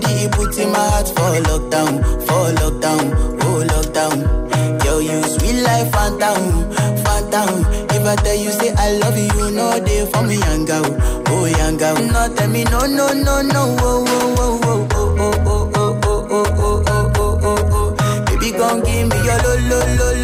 Body, 0.00 0.14
it 0.24 0.32
puts 0.32 0.58
in 0.58 0.70
my 0.72 0.78
heart 0.78 1.08
for 1.08 1.30
lockdown, 1.48 2.02
for 2.26 2.52
lockdown, 2.60 3.12
oh 3.42 3.64
lockdown. 3.66 4.84
Yo, 4.84 4.98
you 4.98 5.22
sweet 5.22 5.62
life, 5.62 5.90
phantom, 5.92 6.70
phantom. 7.04 7.64
If 7.90 8.06
I 8.06 8.16
tell 8.16 8.34
you 8.36 8.50
say 8.50 8.72
I 8.76 8.92
love 8.98 9.16
you, 9.16 9.50
know 9.50 9.78
they 9.80 10.06
for 10.06 10.22
me, 10.22 10.36
young 10.38 10.64
girl, 10.64 10.84
oh 11.28 11.44
young 11.46 11.76
girl. 11.76 11.96
No, 11.96 12.34
tell 12.34 12.48
me 12.48 12.64
no, 12.64 12.80
no, 12.86 13.12
no, 13.12 13.42
no, 13.42 13.76
oh, 13.80 14.04
oh, 14.08 14.36
oh, 14.38 14.60
oh, 14.62 15.16
oh, 15.20 15.30
oh, 15.30 15.70
oh, 15.74 16.00
oh, 16.04 16.24
oh, 16.30 16.30
oh, 16.30 16.54
oh, 16.58 16.84
oh, 16.86 17.12
oh, 17.16 17.40
oh, 17.42 17.94
oh. 17.98 18.24
Baby, 18.26 18.50
gon' 18.52 18.80
give 18.82 19.08
me 19.08 19.16
your 19.24 19.38
lo, 19.44 19.52
lo, 19.68 19.78
lo, 19.96 20.08
lo, 20.14 20.19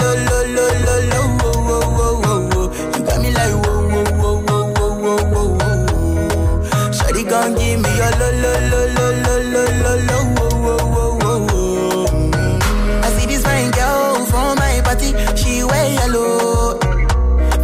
your 7.96 8.10
lo, 8.20 8.28
lo, 8.42 8.52
lo, 8.70 8.80
lo, 8.96 9.06
lo, 9.24 9.34
lo, 9.52 9.62
lo, 9.82 9.92
lo, 10.08 10.18
oh, 10.38 11.18
oh, 11.22 11.48
oh. 11.52 12.06
Mm. 12.12 13.04
I 13.04 13.08
see 13.16 13.26
this 13.26 13.42
fine 13.42 13.70
girl 13.70 14.26
from 14.26 14.58
my 14.58 14.80
party, 14.84 15.14
she 15.36 15.64
wear 15.64 15.86
yellow. 15.94 16.78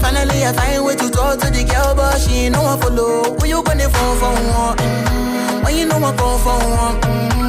Finally, 0.01 0.45
I 0.47 0.53
find 0.53 0.85
way 0.85 0.97
to 0.97 1.11
talk 1.11 1.39
to 1.41 1.51
the 1.51 1.64
girl, 1.64 1.95
but 1.95 2.18
she 2.20 2.47
ain't 2.47 2.55
no 2.55 2.62
one 2.62 2.80
follow. 2.80 3.37
Who 3.39 3.47
you 3.47 3.62
gonna 3.62 3.89
phone 3.89 4.16
for 4.20 4.33
one? 4.33 4.76
Mm. 4.78 5.64
When 5.64 5.76
you 5.76 5.87
know 5.87 5.97
I 5.99 6.16
come 6.16 6.39
for 6.45 6.59
one, 6.83 7.01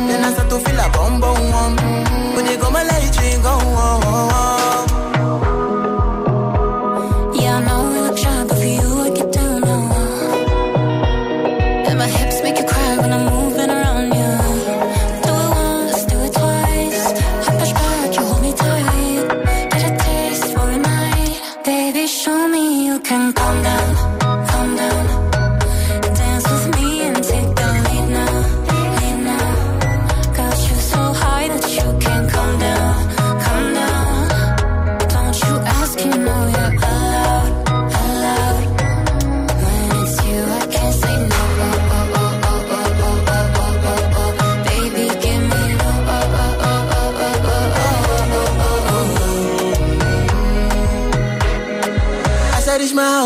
then 0.07 0.23
I 0.25 0.34
start 0.34 0.49
to 0.49 0.59
feel 0.59 0.79
a 0.79 0.89
bum 0.91 1.19
bum 1.21 1.51
one. 1.51 1.77
Mm. 1.77 2.36
When 2.36 2.45
they 2.45 2.57
go 2.57 2.69
my 2.69 2.84
go. 3.43 4.92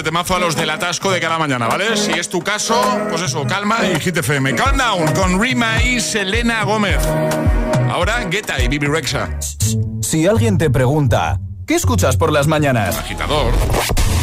este 0.00 0.08
temazo 0.08 0.34
a 0.34 0.38
los 0.38 0.56
del 0.56 0.70
atasco 0.70 1.10
de 1.10 1.20
cada 1.20 1.38
mañana, 1.38 1.66
¿vale? 1.66 1.94
Si 1.94 2.10
es 2.12 2.30
tu 2.30 2.40
caso, 2.40 2.80
pues 3.10 3.20
eso, 3.20 3.46
calma 3.46 3.80
y 3.86 4.00
hit 4.00 4.16
FM. 4.16 4.54
Calm 4.54 4.78
down 4.78 5.12
con 5.12 5.38
Rima 5.38 5.82
y 5.82 6.00
Selena 6.00 6.64
Gómez. 6.64 7.06
Ahora 7.90 8.26
Geta 8.30 8.62
y 8.62 8.68
Bibi 8.68 8.86
Rexa. 8.86 9.28
Si 10.00 10.26
alguien 10.26 10.56
te 10.56 10.70
pregunta, 10.70 11.38
¿qué 11.66 11.74
escuchas 11.74 12.16
por 12.16 12.32
las 12.32 12.46
mañanas? 12.46 12.94
El 12.94 13.00
agitador. 13.00 13.52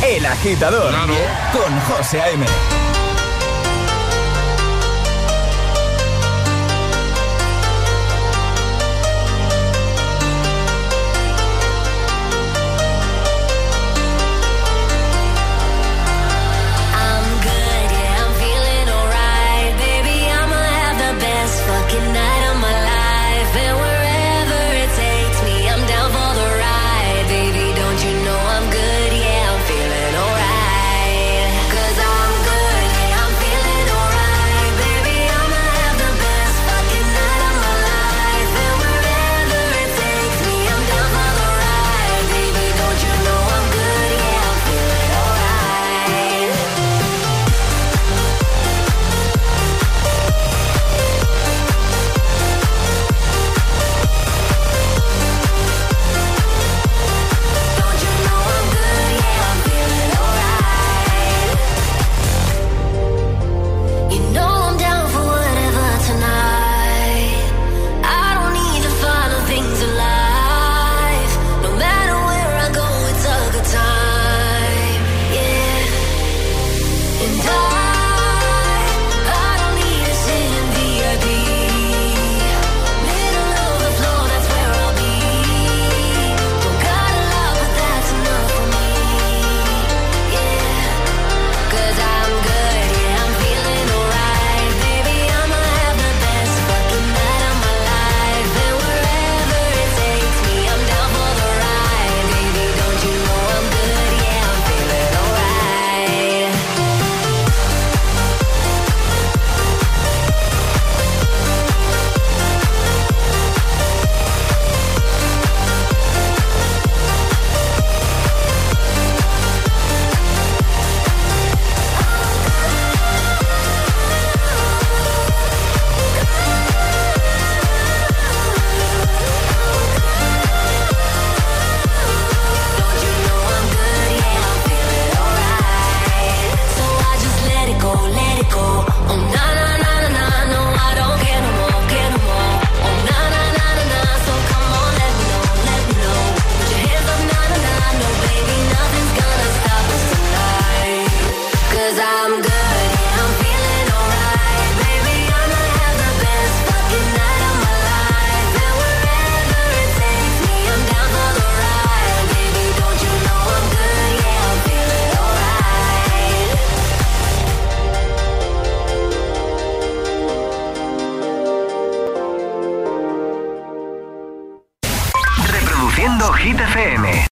El 0.04 0.26
agitador. 0.26 0.92
Con 1.54 1.80
José 1.82 2.22
A.M. 2.22 2.87